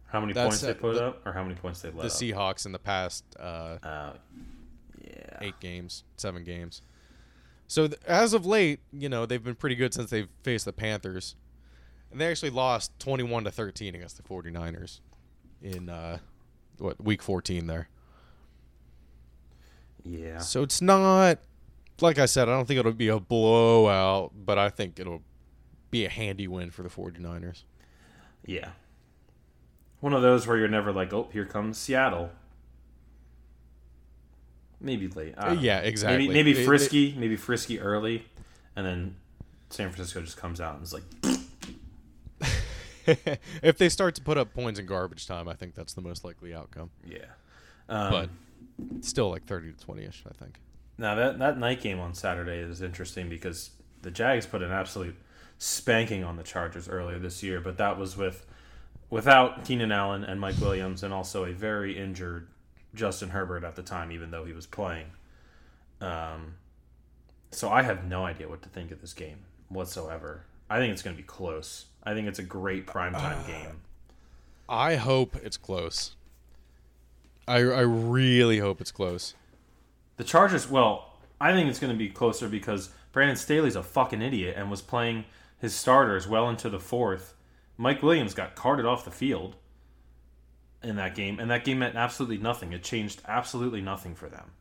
[0.07, 2.03] How many That's, points they put the- up, or how many points they let The
[2.05, 2.11] up?
[2.11, 4.13] Seahawks in the past uh, Uh,
[5.03, 5.37] yeah.
[5.41, 6.81] eight games, seven games.
[7.67, 10.73] So th- as of late, you know they've been pretty good since they've faced the
[10.73, 11.35] Panthers,
[12.11, 14.99] and they actually lost twenty-one to thirteen against the 49ers
[15.61, 16.19] in uh,
[16.77, 17.89] what week fourteen there.
[20.03, 20.39] Yeah.
[20.39, 21.39] So it's not
[22.01, 22.49] like I said.
[22.49, 25.21] I don't think it'll be a blowout, but I think it'll
[25.91, 27.63] be a handy win for the 49ers.
[28.45, 28.69] Yeah.
[29.99, 32.29] One of those where you're never like, oh, here comes Seattle.
[34.81, 35.37] Maybe late.
[35.37, 35.51] Know.
[35.53, 36.27] yeah, exactly.
[36.27, 38.25] Maybe maybe It- it- frisky, maybe frisky early,
[38.75, 39.15] and then
[39.69, 41.03] San Francisco just comes out and is like,
[43.63, 46.25] if they start to put up points in garbage time, I think that's the most
[46.25, 46.89] likely outcome.
[47.07, 47.25] yeah.
[47.89, 48.29] Um, But
[49.05, 50.57] still, like 30 to 20 ish, I think.
[50.97, 53.71] Now that that night game on Saturday is interesting because
[54.01, 55.15] the Jags put an absolute
[55.57, 58.45] spanking on the Chargers earlier this year, but that was with
[59.09, 62.47] without Keenan Allen and Mike Williams, and also a very injured
[62.93, 65.07] Justin Herbert at the time, even though he was playing.
[66.01, 66.55] Um,
[67.51, 69.37] so I have no idea what to think of this game
[69.69, 70.45] whatsoever.
[70.69, 71.85] I think it's going to be close.
[72.03, 73.81] I think it's a great primetime game.
[74.67, 76.15] I hope it's close.
[77.47, 79.35] I, I really hope it's close.
[80.17, 84.21] The Chargers, well, I think it's going to be closer because Brandon Staley's a fucking
[84.21, 85.25] idiot and was playing
[85.59, 87.33] his starters well into the fourth.
[87.77, 89.55] Mike Williams got carted off the field
[90.83, 92.73] in that game, and that game meant absolutely nothing.
[92.73, 94.51] It changed absolutely nothing for them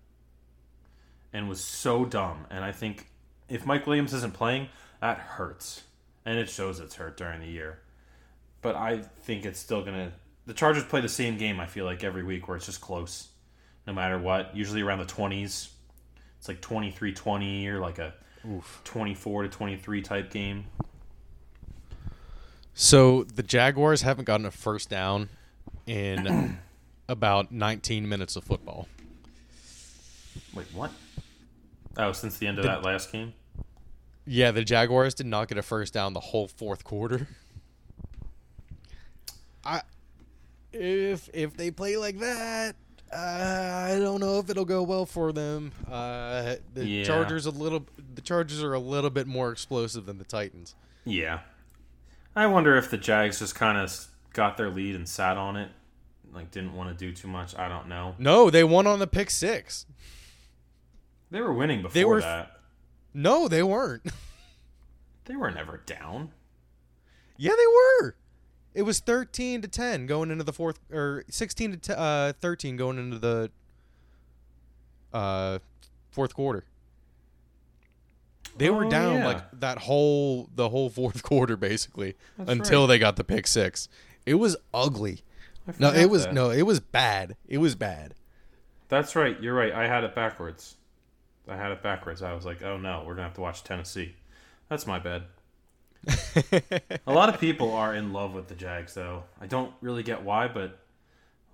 [1.32, 2.46] and was so dumb.
[2.50, 3.06] And I think
[3.48, 4.68] if Mike Williams isn't playing,
[5.00, 5.82] that hurts.
[6.24, 7.80] And it shows it's hurt during the year.
[8.60, 10.12] But I think it's still going to.
[10.46, 13.28] The Chargers play the same game, I feel like, every week where it's just close
[13.86, 14.54] no matter what.
[14.56, 15.68] Usually around the 20s.
[16.38, 18.14] It's like 23 20 or like a
[18.48, 18.80] Oof.
[18.84, 20.64] 24 to 23 type game.
[22.74, 25.28] So the Jaguars haven't gotten a first down
[25.86, 26.58] in
[27.08, 28.88] about 19 minutes of football.
[30.54, 30.90] Wait, what?
[31.96, 33.34] Oh, since the end of that last game?
[34.24, 37.26] Yeah, the Jaguars did not get a first down the whole fourth quarter.
[39.64, 39.82] I
[40.72, 42.76] if if they play like that,
[43.12, 45.72] uh, I don't know if it'll go well for them.
[45.90, 47.04] Uh, the Yeah.
[47.04, 50.74] Chargers a little the Chargers are a little bit more explosive than the Titans.
[51.04, 51.40] Yeah.
[52.34, 55.70] I wonder if the Jags just kind of got their lead and sat on it,
[56.32, 57.54] like didn't want to do too much.
[57.56, 58.14] I don't know.
[58.18, 59.84] No, they won on the pick six.
[61.30, 62.60] They were winning before They were- that.
[63.14, 64.02] No, they weren't.
[65.26, 66.32] They were never down.
[67.36, 68.16] yeah, they were.
[68.74, 72.76] It was thirteen to ten going into the fourth, or sixteen to t- uh, thirteen
[72.76, 73.50] going into the
[75.12, 75.58] uh,
[76.10, 76.64] fourth quarter.
[78.56, 79.26] They were Oh, down yeah.
[79.26, 82.86] like that whole the whole fourth quarter basically That's until right.
[82.88, 83.88] they got the pick six.
[84.26, 85.22] It was ugly.
[85.78, 86.34] No, it was that.
[86.34, 87.36] no, it was bad.
[87.48, 88.14] It was bad.
[88.88, 89.40] That's right.
[89.40, 89.72] You're right.
[89.72, 90.76] I had it backwards.
[91.48, 92.22] I had it backwards.
[92.22, 94.16] I was like, oh no, we're gonna have to watch Tennessee.
[94.68, 95.24] That's my bad.
[97.06, 99.24] A lot of people are in love with the Jags, though.
[99.40, 100.78] I don't really get why, but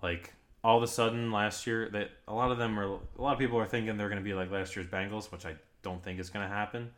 [0.02, 0.32] like
[0.64, 2.84] all of a sudden last year, that a lot of them are.
[3.18, 5.44] A lot of people are thinking they're going to be like last year's Bengals, which
[5.46, 6.90] I don't think is going to happen.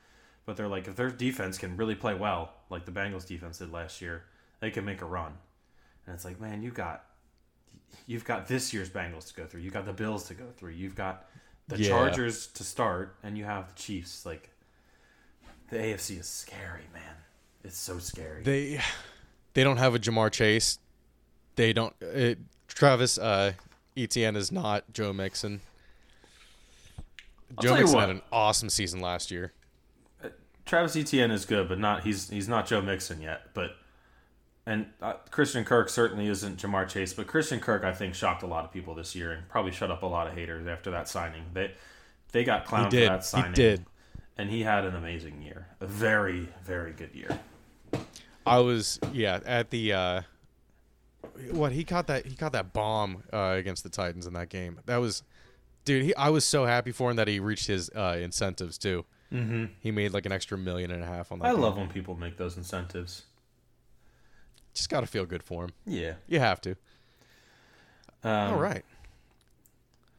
[0.46, 3.72] But they're like, if their defense can really play well, like the Bengals defense did
[3.72, 4.24] last year,
[4.60, 5.32] they can make a run.
[6.06, 7.04] And it's like, man, you got,
[8.06, 9.60] you've got this year's Bengals to go through.
[9.60, 10.72] You got the Bills to go through.
[10.72, 11.28] You've got
[11.68, 11.88] the Yeah.
[11.90, 14.24] Chargers to start, and you have the Chiefs.
[14.26, 14.50] Like,
[15.68, 17.16] the AFC is scary, man.
[17.64, 18.42] It's so scary.
[18.42, 18.80] They
[19.54, 20.78] they don't have a Ja'Marr Chase.
[21.56, 21.94] They don't.
[22.00, 22.38] It,
[22.68, 23.52] Travis uh,
[23.96, 25.60] Etienne is not Joe Mixon.
[27.58, 28.00] I'll Joe Mixon what.
[28.00, 29.52] had an awesome season last year.
[30.64, 33.52] Travis Etienne is good, but not he's he's not Joe Mixon yet.
[33.54, 33.72] But
[34.66, 38.46] and uh, Christian Kirk certainly isn't Ja'Marr Chase, but Christian Kirk I think shocked a
[38.46, 41.08] lot of people this year and probably shut up a lot of haters after that
[41.08, 41.42] signing.
[41.52, 41.72] They
[42.32, 43.50] they got clowned for that signing.
[43.50, 43.84] He did.
[44.38, 47.38] and he had an amazing year, a very very good year.
[48.50, 50.22] I was yeah at the uh,
[51.52, 54.80] what he caught that he caught that bomb uh, against the Titans in that game.
[54.86, 55.22] That was
[55.84, 56.02] dude.
[56.04, 59.04] He, I was so happy for him that he reached his uh, incentives too.
[59.32, 59.66] Mm-hmm.
[59.80, 61.44] He made like an extra million and a half on that.
[61.46, 61.60] I game.
[61.60, 63.22] love when people make those incentives.
[64.74, 65.70] Just got to feel good for him.
[65.86, 66.14] Yeah.
[66.28, 66.70] You have to.
[68.22, 68.84] Um, All right.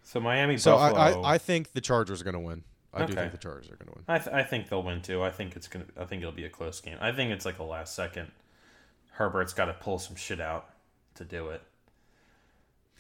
[0.04, 1.00] So Miami So Buffalo.
[1.00, 2.64] I, I I think the Chargers are going to win.
[2.94, 4.04] I do think the Chargers are going to win.
[4.08, 5.24] I, th- I think they'll win too.
[5.24, 5.86] I think it's gonna.
[5.98, 6.98] I think it'll be a close game.
[7.00, 8.32] I think it's like a last second.
[9.12, 10.70] Herbert's got to pull some shit out
[11.16, 11.62] to do it.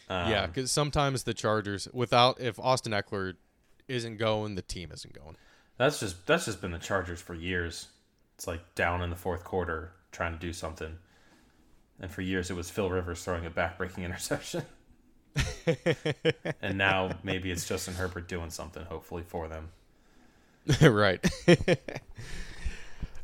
[0.09, 3.35] Um, yeah, because sometimes the Chargers, without if Austin Ekeler
[3.87, 5.35] isn't going, the team isn't going.
[5.77, 7.87] that's just that's just been the Chargers for years.
[8.35, 10.97] It's like down in the fourth quarter trying to do something,
[11.99, 14.63] and for years it was Phil Rivers throwing a backbreaking interception,
[16.61, 18.83] and now maybe it's Justin Herbert doing something.
[18.85, 19.69] Hopefully for them.
[20.81, 21.19] right.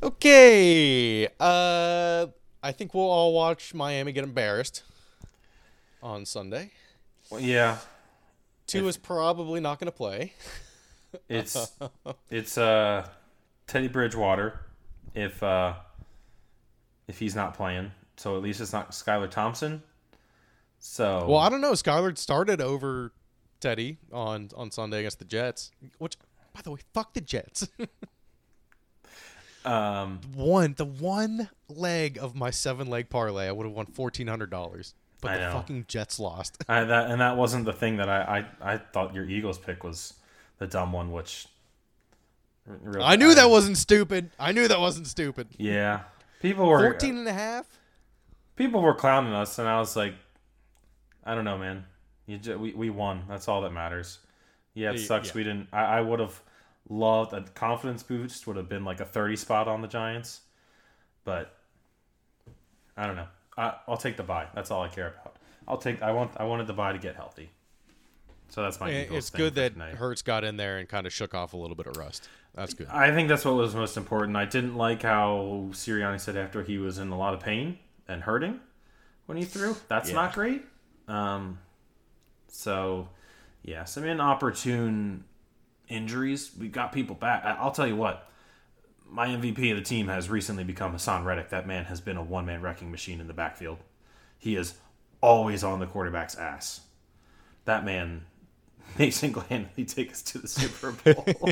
[0.04, 1.28] okay.
[1.40, 2.28] Uh,
[2.64, 4.84] I think we'll all watch Miami get embarrassed
[6.02, 6.72] on Sunday.
[7.30, 7.78] Well, yeah,
[8.68, 10.34] Tua is probably not going to play.
[11.30, 11.72] it's
[12.30, 13.08] it's uh
[13.66, 14.60] Teddy Bridgewater
[15.16, 15.74] if uh
[17.08, 17.92] if he's not playing.
[18.18, 19.84] So at least it's not Skylar Thompson.
[20.80, 21.74] So Well, I don't know.
[21.74, 23.12] Skylar started over
[23.60, 25.72] Teddy on on Sunday against the Jets.
[25.98, 26.18] Which,
[26.58, 27.68] by the way, fuck the Jets.
[29.66, 34.28] um one the one leg of my seven leg parlay, I would have won fourteen
[34.28, 34.94] hundred dollars.
[35.22, 35.52] But I the know.
[35.54, 36.64] fucking Jets lost.
[36.70, 39.84] I, that and that wasn't the thing that I, I I thought your Eagles pick
[39.84, 40.14] was
[40.58, 41.48] the dumb one, which
[43.00, 44.32] I knew that wasn't stupid.
[44.40, 45.48] I knew that wasn't stupid.
[45.58, 46.02] yeah.
[46.42, 47.66] People were 14 and a half?
[48.56, 50.14] people were clowning us, and I was like,
[51.24, 51.86] I don't know, man.
[52.28, 53.24] You ju- we we won.
[53.28, 54.20] That's all that matters.
[54.78, 55.30] Yeah, it sucks.
[55.30, 55.34] yeah.
[55.36, 55.68] We didn't.
[55.74, 56.40] I, I would have
[56.90, 58.46] loved a confidence boost.
[58.48, 60.42] Would have been like a thirty spot on the Giants,
[61.24, 61.56] but
[62.96, 63.28] I don't know.
[63.58, 64.48] I, I'll take the buy.
[64.54, 65.38] That's all I care about.
[65.68, 66.02] I'll take.
[66.02, 66.32] I want.
[66.38, 67.50] I wanted the buy to get healthy.
[68.50, 68.92] So that's my.
[68.92, 69.96] Eagles It's good that tonight.
[69.96, 72.30] Hurts got in there and kind of shook off a little bit of rust.
[72.54, 72.88] That's good.
[72.88, 74.38] I think that's what was most important.
[74.38, 78.24] I didn't like how Sirianni said after he was in a lot of pain and
[78.24, 78.60] hurting
[79.26, 79.76] when he threw.
[79.90, 80.16] That's Yeah.
[80.16, 80.64] not great.
[81.08, 81.60] Um,
[82.48, 83.10] so,
[83.68, 85.26] yeah, some inopportune
[85.90, 86.52] injuries.
[86.58, 87.44] We got people back.
[87.46, 88.30] I'll tell you what.
[89.10, 91.50] My MVP of the team has recently become Haason Reddick.
[91.50, 93.80] That man has been a one man wrecking machine in the backfield.
[94.38, 94.76] He is
[95.22, 96.82] always on the quarterback's ass.
[97.66, 98.24] That man
[98.98, 101.26] may single handedly take us to the Super Bowl.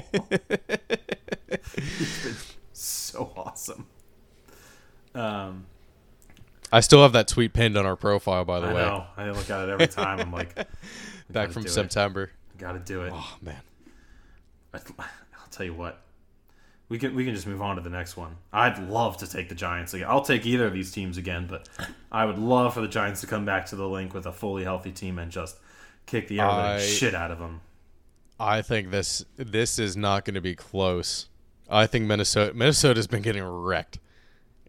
[1.76, 2.36] He's been
[2.72, 3.88] so awesome.
[5.14, 5.66] Um,
[6.72, 9.06] I still have that tweet pinned on our profile, by the I way, know.
[9.18, 10.20] I look at it every time.
[10.20, 10.56] I'm like,
[11.30, 11.68] back from.
[11.68, 12.32] September.
[12.58, 13.12] got to do it.
[13.16, 13.62] Oh, man.
[14.74, 16.02] I- I'll tell you what.
[16.88, 18.36] We can we can just move on to the next one.
[18.54, 20.08] I'd love to take the Giants again.
[20.08, 21.68] I'll take either of these teams again, but
[22.12, 24.64] I would love for the Giants to come back to the Linc with a fully
[24.64, 25.58] healthy team and just
[26.06, 27.62] kick the I- shit out of them.
[28.40, 31.28] I think this this is not going to be close.
[31.70, 33.98] I think Minnesota Minnesota's been getting wrecked.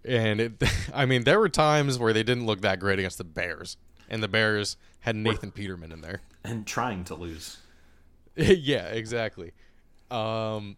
[0.03, 0.53] and it,
[0.95, 3.77] I mean, there were times where they didn't look that great against the Bears,
[4.09, 6.23] and the Bears had Nathan Peterman in there.
[6.47, 7.59] And trying to lose.
[8.37, 9.53] yeah, exactly.
[10.11, 10.77] Um,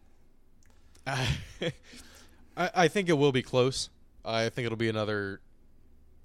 [1.06, 1.72] I,
[2.56, 3.90] I think it will be close.
[4.24, 5.40] I think it'll be another,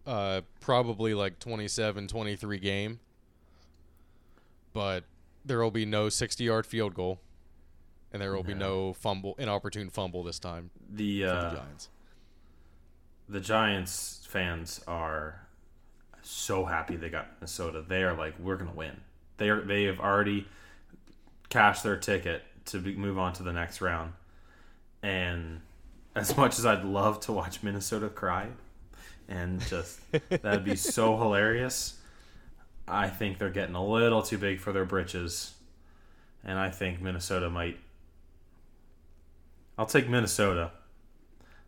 [0.05, 2.99] uh, probably like 27 23 game.
[4.73, 5.03] But
[5.45, 7.19] there will be no 60 yard field goal.
[8.11, 11.89] And there will be no fumble, inopportune fumble this time The uh, the Giants.
[13.27, 15.47] the Giants fans are
[16.21, 17.83] so happy they got Minnesota.
[17.87, 19.01] They are like, we're gonna win.
[19.43, 19.59] They are.
[19.59, 20.47] They have already
[21.49, 24.13] cashed their ticket to be, move on to the next round.
[25.01, 25.59] And
[26.15, 28.47] as much as I'd love to watch Minnesota cry,
[29.27, 31.99] and just that'd be so hilarious,
[32.87, 35.53] I think they're getting a little too big for their britches,
[36.45, 37.77] and I think Minnesota might.
[39.77, 40.71] I'll take Minnesota.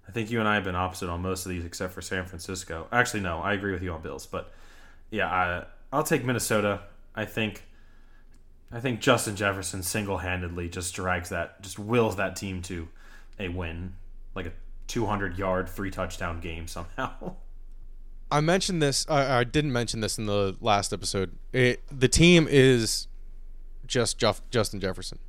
[0.07, 2.25] I think you and I have been opposite on most of these, except for San
[2.25, 2.87] Francisco.
[2.89, 4.53] Actually, no, I agree with you on Bills, but
[5.11, 6.81] yeah, I, I'll take Minnesota.
[7.15, 7.63] I think,
[8.71, 12.87] I think Justin Jefferson single-handedly just drags that, just wills that team to
[13.39, 13.95] a win,
[14.35, 14.51] like a
[14.87, 17.35] 200-yard, three-touchdown game somehow.
[18.31, 19.05] I mentioned this.
[19.07, 21.37] I, I didn't mention this in the last episode.
[21.53, 23.07] It, the team is
[23.85, 25.19] just Jeff, Justin Jefferson.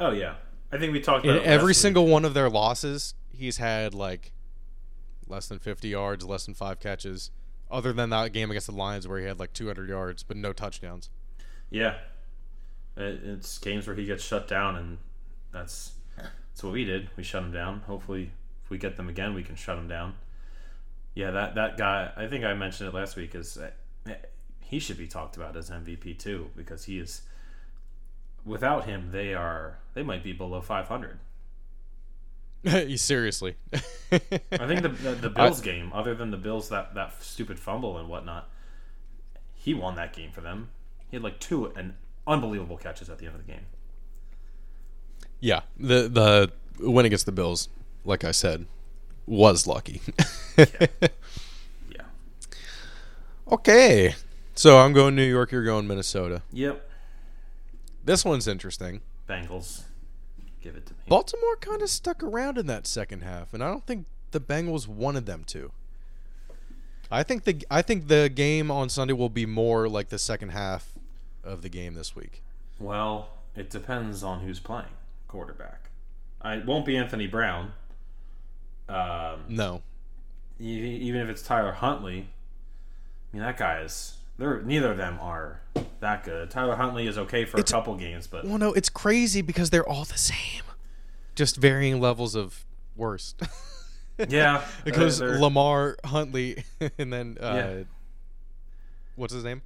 [0.00, 0.34] oh yeah,
[0.72, 1.76] I think we talked In about it every week.
[1.76, 4.32] single one of their losses, he's had like
[5.28, 7.30] less than 50 yards, less than five catches.
[7.74, 10.52] Other than that game against the Lions, where he had like 200 yards but no
[10.52, 11.10] touchdowns.
[11.70, 11.96] Yeah,
[12.96, 14.98] it's games where he gets shut down, and
[15.52, 17.10] that's that's what we did.
[17.16, 17.80] We shut him down.
[17.80, 18.30] Hopefully,
[18.62, 20.14] if we get them again, we can shut him down.
[21.14, 22.12] Yeah, that that guy.
[22.16, 23.34] I think I mentioned it last week.
[23.34, 23.70] Is uh,
[24.60, 27.22] he should be talked about as MVP too because he is.
[28.44, 31.18] Without him, they are they might be below 500.
[32.96, 33.56] Seriously.
[33.72, 37.98] I think the the, the Bills game, other than the Bills that that stupid fumble
[37.98, 38.48] and whatnot,
[39.54, 40.68] he won that game for them.
[41.10, 41.94] He had like two and
[42.26, 43.66] unbelievable catches at the end of the game.
[45.40, 46.52] yeah, the the
[46.90, 47.68] win against the Bills,
[48.04, 48.66] like I said,
[49.26, 50.00] was lucky.
[50.56, 52.02] Yeah.
[53.50, 54.14] okay,
[54.54, 55.50] so I'm going New York.
[55.52, 56.42] You're going Minnesota.
[56.52, 56.88] Yep.
[58.04, 59.00] This one's interesting.
[59.28, 59.82] Bengals.
[60.64, 61.00] Give it to me.
[61.08, 64.88] Baltimore kind of stuck around in that second half, and I don't think the Bengals
[64.88, 65.72] wanted them to.
[67.10, 70.48] I think the I think the game on Sunday will be more like the second
[70.48, 70.94] half
[71.44, 72.42] of the game this week.
[72.80, 74.88] Well, it depends on who's playing
[75.28, 75.90] quarterback.
[76.40, 77.72] I it won't be Anthony Brown.
[78.88, 79.82] Um, No,
[80.58, 80.64] e-
[81.02, 82.28] even if it's Tyler Huntley,
[83.32, 84.16] I mean that guy is.
[84.38, 85.60] They're neither of them are
[86.00, 86.50] that good.
[86.50, 89.70] Tyler Huntley is okay for It's- a couple games, but well, no, it's crazy because
[89.70, 90.62] they're all the same,
[91.34, 92.64] just varying levels of
[92.96, 93.40] worst.
[94.28, 96.64] yeah, it goes they're- Lamar, Huntley,
[96.98, 97.82] and then uh, Yeah.
[99.16, 99.62] what's his name?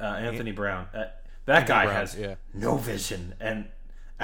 [0.00, 0.86] uh, Anthony Brown.
[0.94, 1.04] Uh,
[1.46, 2.34] that guy Brown, has yeah.
[2.54, 3.66] no vision and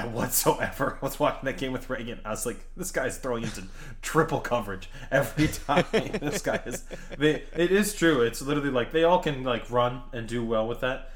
[0.07, 0.97] whatsoever.
[1.01, 2.19] I was watching that game with Reagan.
[2.25, 3.63] I was like, this guy's throwing into
[4.01, 5.85] triple coverage every time.
[5.91, 6.83] this guy is.
[7.17, 8.21] They, it is true.
[8.21, 11.11] It's literally like they all can like run and do well with that.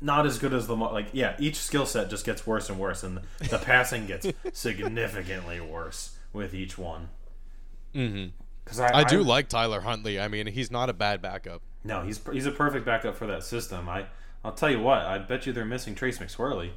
[0.00, 0.92] Not as good as Lamar.
[0.92, 5.60] Like yeah, each skill set just gets worse and worse, and the passing gets significantly
[5.60, 7.08] worse with each one.
[7.94, 8.30] Mm-hmm.
[8.64, 10.18] Because I, I do like Tyler Huntley.
[10.18, 11.62] I mean, he's not a bad backup.
[11.84, 13.88] No, he's he's a perfect backup for that system.
[13.88, 14.06] I
[14.44, 14.98] I'll tell you what.
[14.98, 16.72] I bet you they're missing Trace McSorley.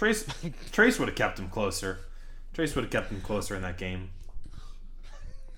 [0.00, 0.24] Trace
[0.72, 1.98] Trace would have kept him closer.
[2.54, 4.08] Trace would have kept him closer in that game.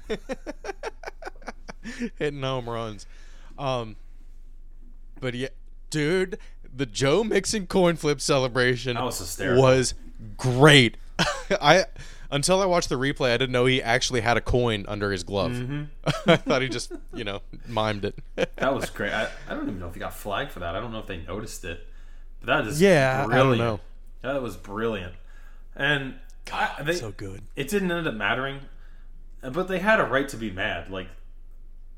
[2.19, 3.07] hitting home runs.
[3.57, 3.95] Um,
[5.21, 5.51] but yeah,
[5.91, 6.41] dude,
[6.75, 9.95] the Joe Mixon coin flip celebration was was
[10.37, 10.97] great.
[11.61, 11.85] I
[12.33, 15.23] until I watched the replay, I didn't know he actually had a coin under his
[15.23, 15.53] glove.
[15.53, 15.85] Mm-hmm.
[16.29, 18.19] I thought he just, you know, mimed it.
[18.57, 19.13] That was great.
[19.13, 20.75] I, I don't even know if he got flagged for that.
[20.75, 21.87] I don't know if they noticed it.
[22.41, 23.81] But that is Yeah, I don't brilliant.
[24.23, 24.33] Know.
[24.35, 25.15] That was brilliant.
[25.75, 26.15] And
[26.53, 27.43] I, they, so good.
[27.57, 28.61] it didn't end up mattering,
[29.43, 30.91] but they had a right to be mad.
[30.91, 31.09] Like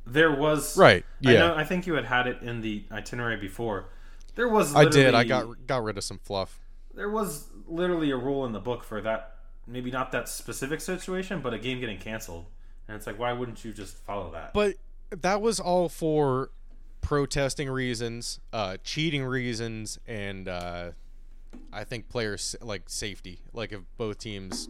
[0.07, 1.39] there was Right, I yeah.
[1.41, 1.55] know.
[1.55, 3.87] I think you had had it in the itinerary before.
[4.35, 4.75] There was.
[4.75, 5.15] I did.
[5.15, 6.61] I got got rid of some fluff.
[6.95, 11.41] there was literally a rule in the book for that maybe not that specific situation
[11.41, 12.45] but a game getting canceled
[12.87, 14.75] and it's like why wouldn't you just follow that But
[15.11, 16.51] that was all for
[17.01, 20.91] protesting reasons, uh, cheating reasons, and uh,
[21.73, 23.41] I think players like safety.
[23.53, 24.69] Like if both teams,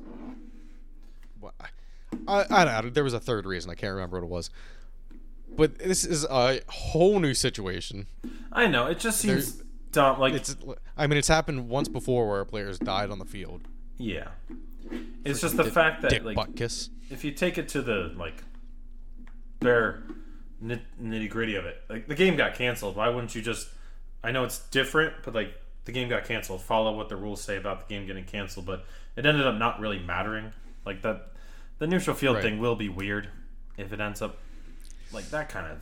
[1.41, 1.53] Well,
[2.29, 2.91] I, I don't know.
[2.91, 3.71] There was a third reason.
[3.71, 4.51] I can't remember what it was.
[5.57, 8.07] But this is a whole new situation.
[8.53, 9.63] i know it just seems
[9.93, 10.57] dumb like It's,
[10.97, 13.69] I mean, it's happened once before where players died on the field.
[13.97, 14.29] yeah
[15.25, 16.91] it's just the fact that like butt kiss.
[17.11, 18.43] if you take it to the like
[19.61, 20.03] bare
[20.63, 21.83] nitty gritty of it.
[21.89, 22.97] Like the game got canceled.
[22.97, 23.69] Why wouldn't you just?
[24.23, 25.55] I know it's different, but like
[25.85, 26.63] the game got canceled.
[26.63, 28.85] Follow what the rules say about the game getting canceled, but
[29.17, 30.53] it ended up not really mattering.
[30.87, 31.29] Like that,
[31.79, 32.43] the neutral field Right.
[32.45, 33.29] thing will be weird
[33.77, 34.39] if it ends up
[35.13, 35.49] like that.
[35.49, 35.79] Kind of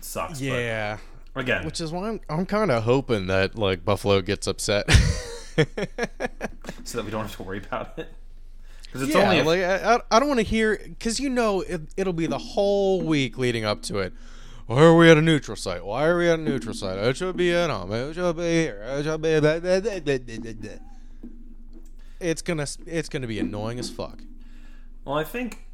[0.00, 0.40] sucks.
[0.40, 0.98] Yeah.
[1.34, 4.90] But again, Which is why I'm, I'm kind of hoping that like Buffalo gets upset.
[6.84, 8.12] so that we don't have to worry about it.
[8.84, 11.28] Because it's yeah, only if- like I, I- I don't want to hear because you
[11.28, 14.12] know it, it'll be the whole week leading up to it.
[14.68, 15.82] Why are we at a neutral site?
[15.82, 16.98] Why are we at a neutral site?
[16.98, 17.90] It should be at home.
[17.90, 18.82] It should be here.
[18.84, 19.40] It should be.
[19.40, 20.70] blah, blah, blah, blah, blah, blah.
[22.20, 24.18] It's gonna it's gonna be annoying as fuck.
[25.06, 25.64] Well, I think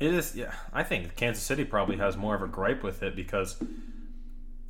[0.00, 0.34] it is.
[0.34, 3.62] Yeah, I think Kansas City probably has more of a gripe with it because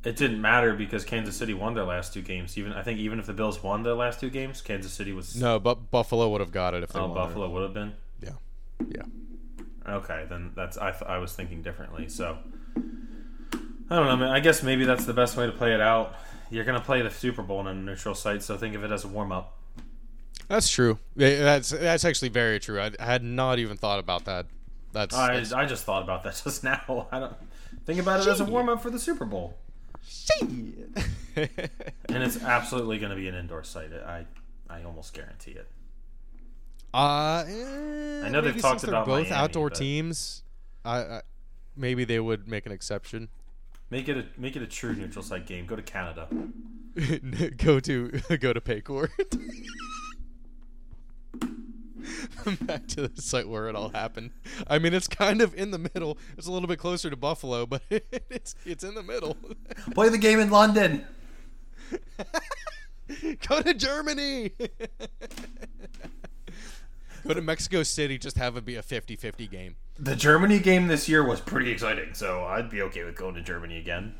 [0.03, 2.59] it didn't matter because Kansas City won their last two games.
[2.59, 5.35] Even I think even if the Bills won their last two games, Kansas City was
[5.35, 7.15] No, but Buffalo would have got it if they oh won.
[7.15, 7.93] Buffalo would have been.
[8.21, 8.33] Yeah,
[8.87, 9.05] yeah.
[9.89, 12.09] Okay, then that's I th- I was thinking differently.
[12.09, 12.37] So
[13.91, 14.29] I don't know, man.
[14.29, 16.15] I guess maybe that's the best way to play it out.
[16.49, 19.03] You're gonna play the Super Bowl in a neutral site, so think of it as
[19.03, 19.57] a warm up.
[20.47, 20.97] That's true.
[21.15, 22.79] That's that's actually very true.
[22.79, 24.45] I, I had not even thought about that.
[24.93, 27.07] That's, I, that's I just thought about that just now.
[27.11, 27.33] I don't
[27.85, 29.57] think about it as a warm up for the Super Bowl.
[30.03, 30.41] shit.
[32.09, 33.93] And it's absolutely going to be an indoor site.
[33.93, 34.25] I
[34.69, 35.67] I almost guarantee it.
[36.93, 40.43] Uh, I know they've talked about both Miami, outdoor but- teams.
[40.83, 41.21] I, I
[41.77, 43.29] maybe they would make an exception.
[43.91, 45.65] Make it a make it a true neutral site game.
[45.65, 46.29] Go to Canada.
[47.57, 49.09] go to go to Paycor.
[52.65, 54.31] Back to the site where it all happened.
[54.67, 56.17] I mean, it's kind of in the middle.
[56.37, 59.35] It's a little bit closer to Buffalo, but it's it's in the middle.
[59.93, 61.05] Play the game in London.
[63.47, 64.53] go to Germany.
[67.27, 68.17] Go to Mexico City.
[68.17, 69.75] Just have it be a 50-50 game.
[69.99, 73.41] The Germany game this year was pretty exciting, so I'd be okay with going to
[73.41, 74.15] Germany again.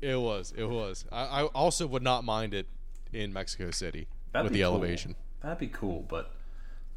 [0.00, 0.52] It was.
[0.56, 1.04] It was.
[1.10, 2.66] I, I also would not mind it
[3.12, 4.72] in Mexico City That'd with the cool.
[4.74, 5.16] elevation.
[5.42, 6.32] That'd be cool, but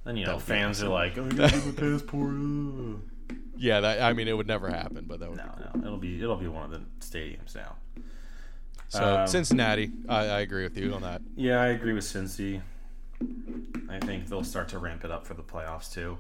[0.06, 4.02] then you know That'd fans are like, "Oh, you gotta a passport." uh." Yeah, that
[4.02, 5.38] I mean, it would never happen, but that would.
[5.38, 5.82] No, be cool.
[5.82, 7.76] no, it'll be it'll be one of the stadiums now.
[8.90, 11.22] So Um, Cincinnati, I, I agree with you on that.
[11.36, 12.62] Yeah, I agree with Cincy.
[13.90, 16.18] I think they'll start to ramp it up for the playoffs too.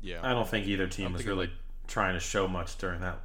[0.00, 0.20] Yeah.
[0.22, 1.50] I don't think either team was really
[1.88, 3.18] trying to show much during that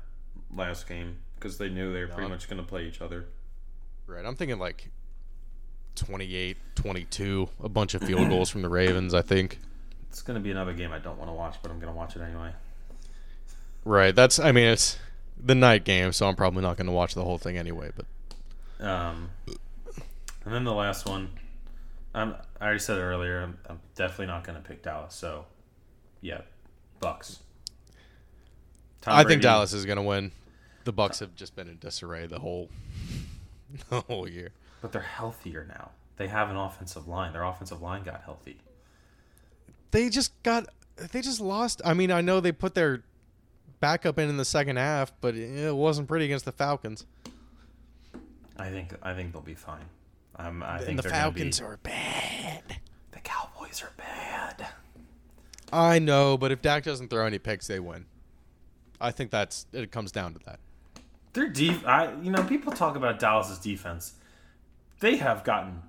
[0.56, 2.30] last game because they knew they were pretty No.
[2.30, 3.26] much going to play each other.
[4.08, 4.26] Right.
[4.26, 4.90] I'm thinking like
[5.96, 9.60] 28, 22, a bunch of field goals from the Ravens, I think.
[10.10, 11.98] It's going to be another game I don't want to watch, but I'm going to
[11.98, 12.52] watch it anyway.
[13.86, 14.16] Right.
[14.16, 14.98] That's I mean, it's
[15.42, 18.86] the night game, so I'm probably not going to watch the whole thing anyway, but
[18.86, 19.30] Um,
[20.46, 21.30] and then the last one,
[22.14, 23.42] I'm, I already said earlier.
[23.42, 25.16] I'm, I'm definitely not going to pick Dallas.
[25.16, 25.46] So,
[26.22, 26.42] yeah,
[27.00, 27.40] Bucks.
[29.02, 30.32] Tom I think Dallas is going to win.
[30.84, 32.70] The Bucks have just been in disarray the whole
[33.90, 34.52] the whole year.
[34.82, 35.92] but they're healthier now.
[36.18, 37.34] They have an offensive line.
[37.34, 38.58] Their offensive line got healthy.
[39.92, 40.68] They just got
[41.12, 41.82] they just lost.
[41.84, 43.04] I mean, I know they put their
[43.80, 47.06] backup in in the second half, but it wasn't pretty against the Falcons.
[48.58, 49.86] I think I think they'll be fine.
[50.44, 52.64] Um, I and think the Falcons be, are bad.
[53.12, 54.68] the Cowboys are bad.
[55.72, 58.06] I know, but if Dak doesn't throw any picks, they win.
[59.00, 60.60] I think that's it comes down to that.
[61.34, 64.14] Their def- I you know people talk about Dallas's defense.
[65.00, 65.82] They have gotten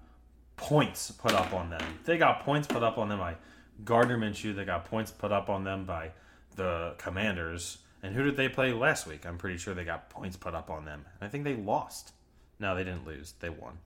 [0.56, 1.82] points put up on them.
[2.04, 3.36] They got points put up on them by
[3.84, 4.54] Gardner Minshew.
[4.54, 6.12] They got points put up on them by
[6.56, 7.78] the Commanders.
[8.02, 9.26] And who did they play last week?
[9.26, 11.04] I'm pretty sure they got points put up on them.
[11.20, 12.12] I think they lost.
[12.58, 13.34] No, they didn't lose.
[13.40, 13.78] They won.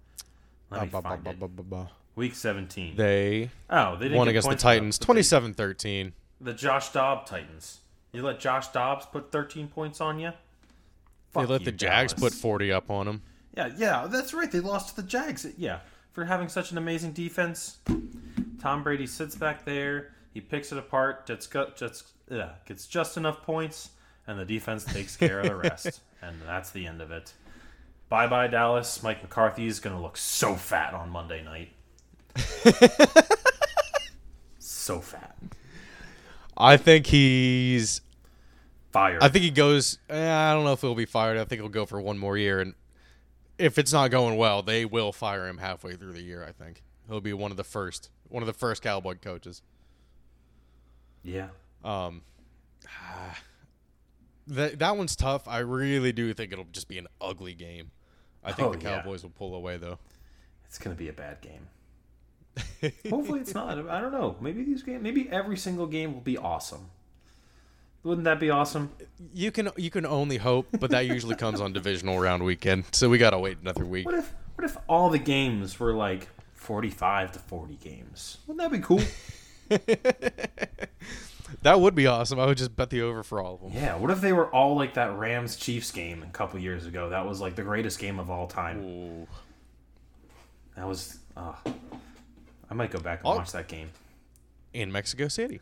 [0.70, 1.38] Let me find it.
[2.16, 2.96] Week 17.
[2.96, 6.12] They oh, they didn't won get against the points put Titans but they- 27-13.
[6.40, 7.80] The Josh Dobbs Titans.
[8.12, 10.30] You let Josh Dobbs put 13 points on you?
[10.30, 10.34] They
[11.42, 12.32] Fuck let you, the Jags Dallas.
[12.34, 13.22] put 40 up on them.
[13.54, 14.50] Yeah, yeah, that's right.
[14.50, 15.46] They lost to the Jags.
[15.56, 15.80] Yeah,
[16.12, 17.78] for having such an amazing defense.
[18.60, 20.12] Tom Brady sits back there.
[20.32, 21.26] He picks it apart.
[21.26, 23.90] Gets got just yeah, gets just enough points,
[24.26, 26.00] and the defense takes care of the rest.
[26.22, 27.34] And that's the end of it.
[28.08, 29.02] Bye bye Dallas.
[29.02, 31.72] Mike McCarthy is gonna look so fat on Monday night.
[34.58, 35.36] so fat.
[36.56, 38.00] I think he's
[38.92, 39.22] Fired.
[39.22, 41.36] I think he goes eh, I don't know if he'll be fired.
[41.36, 42.74] I think he'll go for one more year and
[43.58, 46.82] if it's not going well, they will fire him halfway through the year, I think.
[47.08, 49.62] He'll be one of the first one of the first Cowboy coaches.
[51.22, 51.48] yeah.
[51.84, 52.22] Um,
[54.48, 55.46] that that one's tough.
[55.48, 57.90] I really do think it'll just be an ugly game.
[58.44, 58.98] I think Oh, the yeah.
[58.98, 59.98] Cowboys will pull away though.
[60.66, 61.68] It's gonna be a bad game.
[63.10, 63.78] Hopefully it's not.
[63.88, 64.36] I don't know.
[64.40, 65.02] Maybe these game.
[65.02, 66.90] Maybe every single game will be awesome.
[68.02, 68.90] Wouldn't that be awesome?
[69.34, 73.08] You can you can only hope, but that usually comes on divisional round weekend, so
[73.08, 74.06] we gotta wait another week.
[74.06, 78.38] What if what if all the games were like forty five to forty games?
[78.46, 79.02] Wouldn't that be cool?
[81.62, 82.40] That would be awesome.
[82.40, 83.72] I would just bet the over for all of them.
[83.72, 83.96] yeah.
[83.96, 87.10] What if they were all like that Rams Chiefs game a couple years ago?
[87.10, 88.82] That was like the greatest game of all time.
[88.84, 89.26] Ooh.
[90.76, 91.18] That was.
[91.36, 91.52] Uh,
[92.70, 93.90] I might go back and All- watch that game.
[94.72, 95.60] In Mexico City,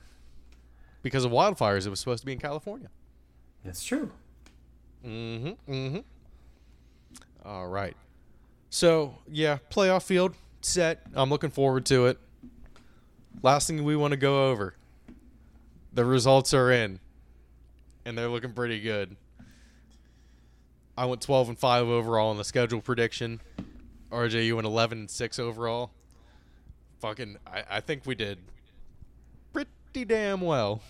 [1.02, 2.88] because of wildfires, it was supposed to be in California.
[3.64, 4.10] That's true.
[5.06, 5.72] Mm-hmm.
[5.72, 5.98] Mm-hmm.
[7.44, 7.96] All right.
[8.70, 11.02] So yeah, playoff field set.
[11.14, 12.18] I'm looking forward to it.
[13.42, 14.74] Last thing we want to go over.
[15.94, 17.00] The results are in,
[18.04, 19.16] and they're looking pretty good.
[20.96, 23.40] I went 12 and five overall in the schedule prediction.
[24.10, 25.90] RJ, you went 11 and six overall.
[27.00, 28.38] Fucking, I, I think we did
[29.94, 30.82] pretty damn well.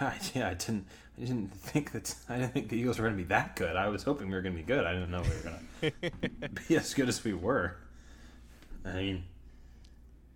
[0.00, 0.86] I, yeah, I didn't.
[1.16, 2.12] I didn't think that.
[2.28, 3.76] I didn't think the Eagles were going to be that good.
[3.76, 4.84] I was hoping we were going to be good.
[4.84, 7.76] I didn't know we were going to be as good as we were.
[8.84, 9.24] I mean,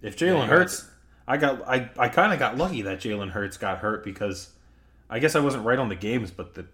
[0.02, 0.88] if Jalen you Hurts,
[1.28, 1.68] I got.
[1.68, 4.50] I I kind of got lucky that Jalen Hurts got hurt because
[5.10, 6.66] I guess I wasn't right on the games, but the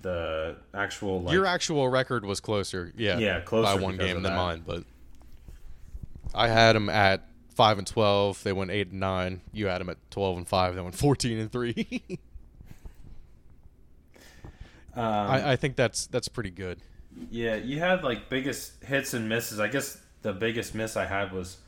[0.00, 4.34] the actual like Your actual record was closer, yeah, Yeah, closer by one game than
[4.34, 4.62] mine.
[4.66, 4.84] But
[6.34, 8.42] I had them at five and twelve.
[8.42, 9.42] They went eight and nine.
[9.52, 10.74] You had them at twelve and five.
[10.74, 12.02] They went fourteen and three.
[14.94, 16.78] um, I, I think that's that's pretty good.
[17.30, 19.60] Yeah, you had like biggest hits and misses.
[19.60, 21.58] I guess the biggest miss I had was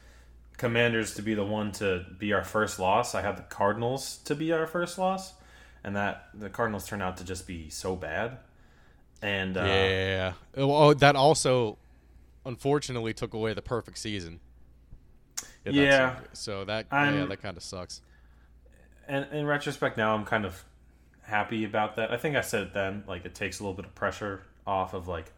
[0.59, 3.15] Commanders to be the one to be our first loss.
[3.15, 5.33] I had the Cardinals to be our first loss,
[5.83, 8.39] and that the Cardinals turned out to just be so bad.
[9.23, 10.33] And uh, yeah.
[10.57, 11.79] Oh, that also,
[12.45, 14.41] unfortunately, took away the perfect season.
[15.65, 16.17] that's Yeah.
[16.33, 18.01] So that I'm- yeah, that kind of sucks.
[19.09, 20.65] and in retrospect, now I'm kind of
[21.23, 22.13] happy about that.
[22.13, 23.05] I think I said it then.
[23.07, 25.33] Like it takes a little bit of pressure off of like,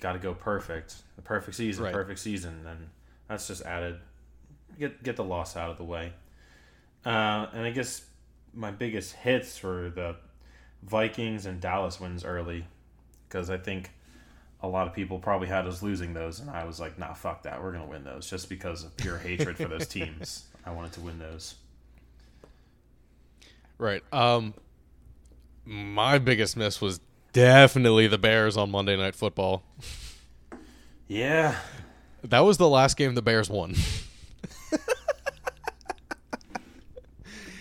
[0.00, 1.92] got to go perfect, the perfect season, Right.
[1.92, 2.88] perfect season, and
[3.28, 3.98] that's just added.
[4.78, 6.12] Get get the loss out of the way.
[7.04, 8.02] Uh, and I guess
[8.52, 10.16] my biggest hits were the
[10.82, 12.66] Vikings and Dallas wins early,
[13.28, 13.90] because I think
[14.60, 17.42] a lot of people probably had us losing those, and I was like, nah, fuck
[17.44, 20.46] that, we're gonna win those, just because of pure hatred for those teams.
[20.64, 21.54] I wanted to win those.
[23.78, 24.02] Right.
[24.12, 24.54] Um,
[25.64, 27.00] my biggest miss was
[27.32, 29.62] definitely the Bears on Monday Night Football.
[31.08, 31.56] Yeah,
[32.24, 33.74] That was the last game the Bears won.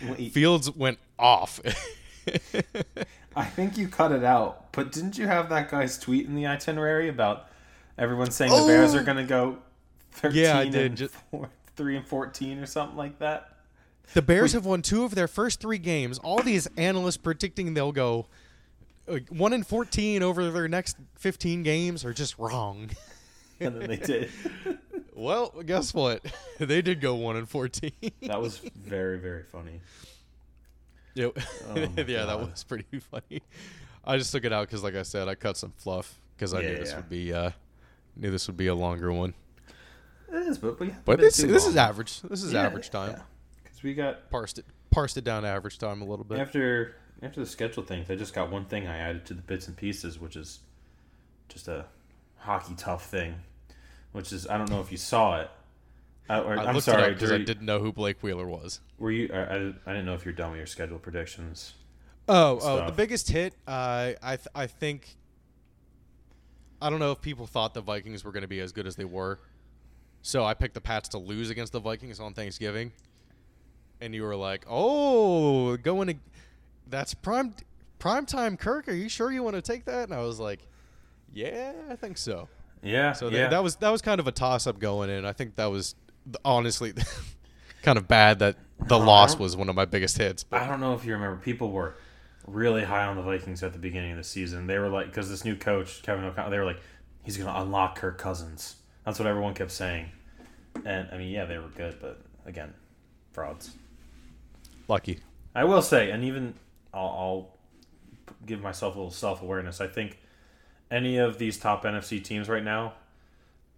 [0.08, 1.60] Wait, Fields went off.
[3.36, 6.46] I think you cut it out, but didn't you have that guy's tweet in the
[6.48, 7.48] itinerary about
[7.98, 9.00] everyone saying the Bears Oh!
[9.00, 9.58] are going to go
[10.12, 10.76] 13 Yeah, I did.
[10.86, 13.50] and Ju- four, 3 and 14 or something like that?
[14.14, 16.20] the Bears have won two of their first three games.
[16.20, 18.28] All these analysts predicting they'll go
[19.08, 22.90] uh, one in fourteen over their next fifteen games are just wrong.
[23.60, 24.30] And then they did.
[25.16, 26.24] well, guess what?
[26.60, 27.92] they did go one and fourteen.
[28.24, 29.82] that was very, very funny.
[31.16, 31.38] Yep.
[31.70, 33.42] Oh my yeah, that was pretty funny.
[34.04, 36.60] I just took it out because, like I said, I cut some fluff because I
[36.60, 36.96] Yeah, knew this yeah.
[36.98, 37.52] would be uh,
[38.18, 39.34] knew this would be a longer one.
[40.30, 42.22] It is, but we But this this is average.
[42.22, 43.22] This is average time.
[43.64, 46.38] Because we got Parsed it parsed it down to average time a little bit.
[46.38, 49.70] after after the schedule things, I just got one thing I added to the bits
[49.70, 50.60] and pieces, which is
[51.48, 51.86] just a
[52.40, 53.36] hockey tough thing.
[54.16, 55.52] Which is I don't know if you saw it.
[56.30, 58.80] I, or, I I'm sorry, because I didn't know who Blake Wheeler was.
[58.98, 59.30] Were you?
[59.34, 59.56] I, I,
[59.86, 61.74] I didn't know if you're done with your schedule predictions.
[62.30, 63.56] Oh, oh, the biggest hit.
[63.68, 65.18] Uh, I th- I think.
[66.82, 68.96] I don't know if people thought the Vikings were going to be as good as
[68.96, 69.42] they were,
[70.22, 72.94] so I picked the Pats to lose against the Vikings on Thanksgiving,
[74.00, 76.16] and you were like, "Oh, going to
[76.88, 77.54] that's prime
[78.00, 78.88] prime time, Kirk.
[78.88, 80.66] Are you sure you want to take that?" And I was like,
[81.34, 82.48] "Yeah, I think so."
[82.84, 83.14] Yeah.
[83.14, 83.50] So yeah.
[83.50, 85.26] that was that was kind of a toss up going in.
[85.26, 85.96] I think that was
[86.44, 86.94] honestly
[87.84, 90.44] kind of bad that the loss was one of my biggest hits.
[90.44, 91.96] But I don't know if you remember, people were
[92.48, 94.68] really high on the Vikings at the beginning of the season.
[94.68, 96.82] They were like, because this new coach, Kevin O'Connell, they were like,
[97.24, 98.76] he's going to unlock Kirk Cousins.
[99.06, 100.12] That's what everyone kept saying.
[100.84, 102.74] And I mean, yeah, they were good, but again,
[103.32, 103.72] frauds.
[104.88, 105.20] lucky.
[105.54, 106.54] I will say, and even
[106.94, 107.58] I'll, I'll
[108.46, 109.80] give myself a little self awareness.
[109.80, 110.20] I think
[110.92, 112.94] any of these top NFC teams right now,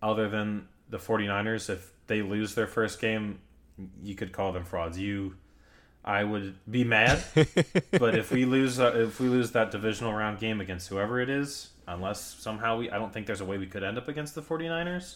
[0.01, 3.39] other than the 49ers, if they lose their first game,
[4.03, 4.99] you could call them frauds.
[4.99, 5.35] You,
[6.03, 7.23] I would be mad,
[7.91, 11.29] but if we lose, uh, if we lose that divisional round game against whoever it
[11.29, 14.35] is, unless somehow we, I don't think there's a way we could end up against
[14.35, 15.15] the 49ers.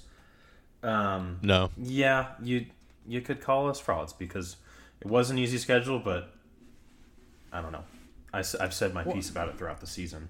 [0.83, 1.69] Um, No.
[1.77, 2.65] yeah, you
[3.07, 4.57] you could call us frauds because
[4.99, 6.33] it was an easy schedule, but
[7.51, 7.83] I don't know.
[8.33, 10.29] I, have said my piece about it throughout the season.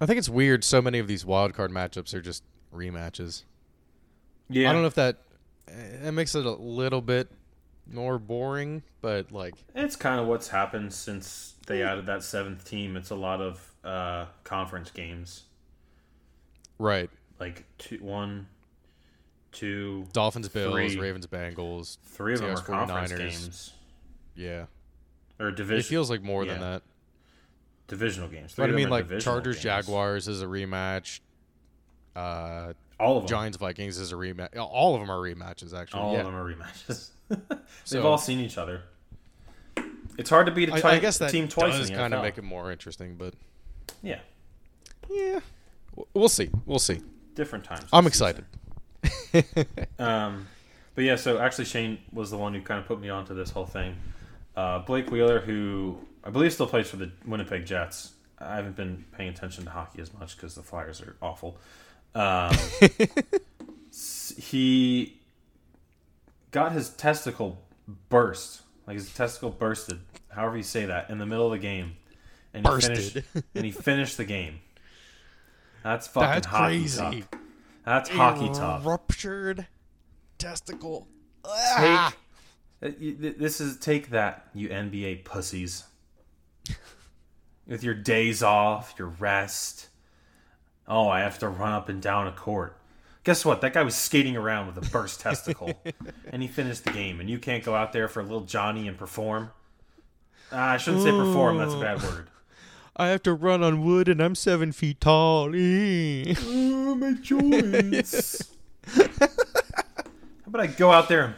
[0.00, 0.64] I think it's weird.
[0.64, 2.42] So many of these wild card matchups are just
[2.74, 3.44] rematches.
[4.48, 5.18] Yeah, I don't know if that
[5.66, 7.30] it makes it a little bit
[7.90, 12.96] more boring, but like it's kind of what's happened since they added that seventh team.
[12.96, 15.44] It's a lot of uh, conference games,
[16.78, 17.10] right?
[17.40, 18.46] Like two, one,
[19.52, 20.96] two, Dolphins, Bills, three.
[20.98, 21.98] Ravens, Bengals.
[22.04, 23.18] three of them are conference 49ers.
[23.18, 23.72] games
[24.34, 24.64] Yeah,
[25.38, 25.80] or division.
[25.80, 26.82] it feels like more than that.
[27.88, 28.54] Divisional games.
[28.54, 29.64] Three But I mean, like Chargers, games.
[29.64, 31.20] Jaguars is a rematch.
[32.14, 33.28] Uh, all of them.
[33.28, 34.56] Giants, Vikings is a rematch.
[34.58, 36.00] All of them are rematches, actually.
[36.00, 36.20] All yeah.
[36.20, 37.10] of them are rematches.
[37.28, 38.82] They've So- all seen each other.
[40.16, 42.22] It's hard to beat a I, twi- I guess that team twice does kind of
[42.22, 43.34] make it more interesting, but
[44.02, 44.18] yeah,
[45.08, 45.38] yeah,
[46.12, 46.50] we'll see.
[46.66, 47.00] We'll see.
[47.36, 47.84] different times.
[47.92, 48.44] I'm excited.
[50.00, 50.48] Um,
[50.96, 53.50] but yeah, so actually Shane was the one who kind of put me onto this
[53.50, 53.94] whole thing.
[54.56, 55.96] Uh, Blake Wheeler, who
[56.28, 58.12] I believe still plays for the Winnipeg Jets.
[58.38, 61.56] I haven't been paying attention to hockey as much because the Flyers are awful.
[62.14, 62.54] Um,
[64.36, 65.18] he
[66.50, 67.62] got his testicle
[68.10, 71.96] burst, like his testicle bursted, however you say that, in the middle of the game,
[72.52, 73.18] and he finished.
[73.54, 74.60] And he finished the game.
[75.82, 76.98] That's fucking That's hockey crazy.
[76.98, 77.40] tough.
[77.86, 78.84] That's hockey talk.
[78.84, 79.66] Ruptured
[80.36, 81.08] testicle.
[81.42, 82.14] Take Ah!
[82.80, 85.84] this is take that, you NBA pussies.
[87.68, 89.88] With your days off, your rest.
[90.88, 92.76] Oh, I have to run up and down a court.
[93.24, 93.60] Guess what?
[93.60, 95.78] That guy was skating around with a burst testicle,
[96.32, 97.20] and he finished the game.
[97.20, 99.50] And you can't go out there for a little Johnny and perform.
[100.50, 101.58] Ah, I shouldn't say perform.
[101.58, 102.28] That's a bad word.
[102.96, 105.52] I have to run on wood, and I'm seven feet tall.
[105.54, 108.50] Oh, my joints.
[108.96, 109.04] How
[110.46, 111.34] about I go out there and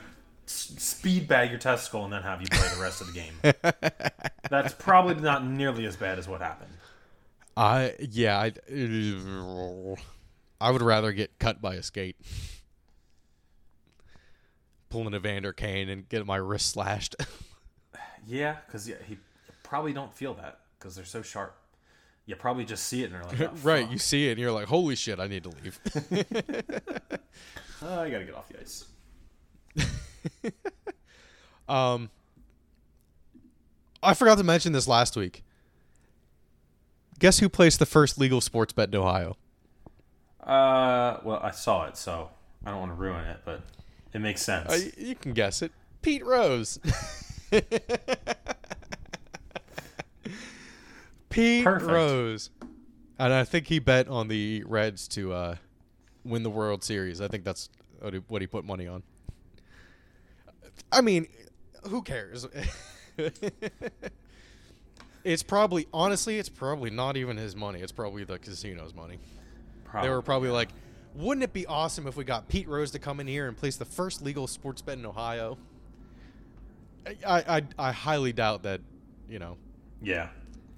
[0.51, 4.33] speed bag your testicle and then have you play the rest of the game?
[4.51, 6.73] That's probably not nearly as bad as what happened.
[7.57, 8.53] I yeah, I
[10.61, 12.17] I would rather get cut by a skate.
[14.89, 17.17] Pulling a Vander Kane and get my wrist slashed.
[18.27, 19.19] Yeah, because yeah, he you
[19.63, 21.57] probably don't feel that because they're so sharp.
[22.27, 24.53] You probably just see it and you're like, oh, right, you see it and you're
[24.53, 25.81] like, "Holy shit, I need to leave."
[27.83, 28.85] Oh, I gotta get off the ice.
[31.69, 32.11] um
[34.03, 35.45] I forgot to mention this last week.
[37.19, 39.37] Guess who placed the first legal sports bet in Ohio?
[40.43, 42.31] Uh, well, I saw it, so
[42.65, 43.63] I don't want to ruin it, but
[44.15, 44.71] it makes sense.
[44.71, 45.71] Uh, you can guess it.
[46.01, 46.79] Pete Rose.
[51.29, 51.91] Pete Perfect.
[51.91, 52.49] Rose.
[53.19, 55.57] And I think he bet on the Reds to uh,
[56.25, 57.21] win the World Series.
[57.21, 57.69] I think that's
[58.01, 59.03] what he, what he put money on.
[60.93, 61.27] I mean,
[61.89, 62.47] who cares?
[65.25, 67.81] it's probably, honestly, it's probably not even his money.
[67.81, 69.19] It's probably the casino's money.
[70.03, 70.69] They were probably like,
[71.15, 73.77] wouldn't it be awesome if we got Pete Rose to come in here and place
[73.77, 75.59] the first legal sports bet in Ohio?
[77.27, 78.81] I, I, I highly doubt that,
[79.29, 79.57] you know,
[80.03, 80.29] yeah.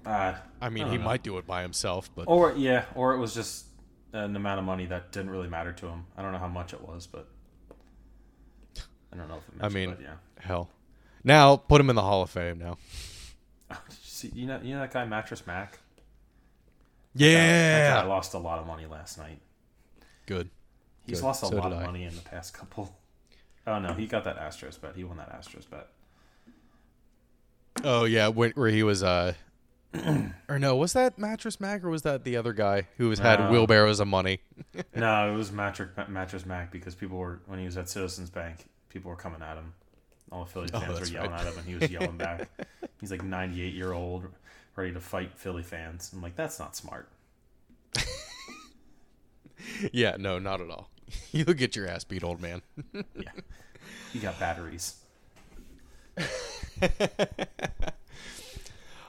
[0.05, 1.03] Uh, I mean, I he know.
[1.05, 3.67] might do it by himself, but or yeah, or it was just
[4.11, 6.05] an amount of money that didn't really matter to him.
[6.17, 7.27] I don't know how much it was, but
[9.13, 9.63] I don't know if it.
[9.63, 10.15] I mean, but yeah.
[10.39, 10.69] hell.
[11.23, 12.77] Now, put him in the Hall of Fame now.
[13.69, 15.79] You see, you know, you know that guy Mattress Mac.
[17.15, 18.01] Yeah.
[18.03, 19.39] I lost a lot of money last night.
[20.25, 20.49] Good.
[21.05, 21.27] He's Good.
[21.27, 21.85] lost a So lot of I.
[21.85, 22.95] money in the past couple.
[23.65, 24.93] Oh no, he got that Astros bet.
[24.97, 25.87] He won that Astros bet.
[27.85, 29.33] Oh, yeah, when, where he was, uh,
[30.49, 33.39] or no, was that Mattress Mac or was that the other guy who was had
[33.39, 33.51] No.
[33.51, 34.39] wheelbarrows of money?
[34.95, 38.65] no, it was Mattress Mattress Mac because people were when he was at Citizens Bank,
[38.93, 39.73] people were coming at him.
[40.31, 41.41] All the Philly Oh, fans were yelling right.
[41.41, 42.49] at him, and he was yelling back.
[43.01, 44.27] He's like 98 year old,
[44.75, 46.11] ready to fight Philly fans.
[46.13, 47.09] I'm like, that's not smart.
[49.91, 50.89] yeah, no, not at all.
[51.31, 52.61] You'll get your ass beat, old man.
[52.93, 53.29] Yeah,
[54.13, 54.95] you got batteries.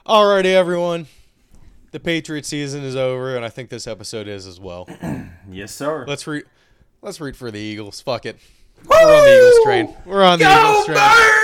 [0.05, 1.07] Alrighty, everyone.
[1.91, 4.89] The Patriot season is over, and I think this episode is as well.
[5.47, 6.05] Yes, sir.
[6.07, 6.47] Let's root.
[7.03, 8.01] Let's root for the Eagles.
[8.01, 8.39] Fuck it.
[8.83, 9.95] We're on the Eagles train.
[10.05, 10.97] We're on the Eagles train.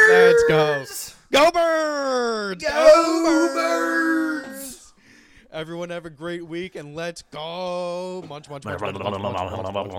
[0.09, 0.85] Let's go.
[1.31, 2.63] Go birds!
[2.63, 4.93] Go birds!
[5.53, 8.23] Everyone have a great week, and let's go.
[8.27, 9.87] Munch, munch, munch, munch, munch, munch, munch, munch, munch.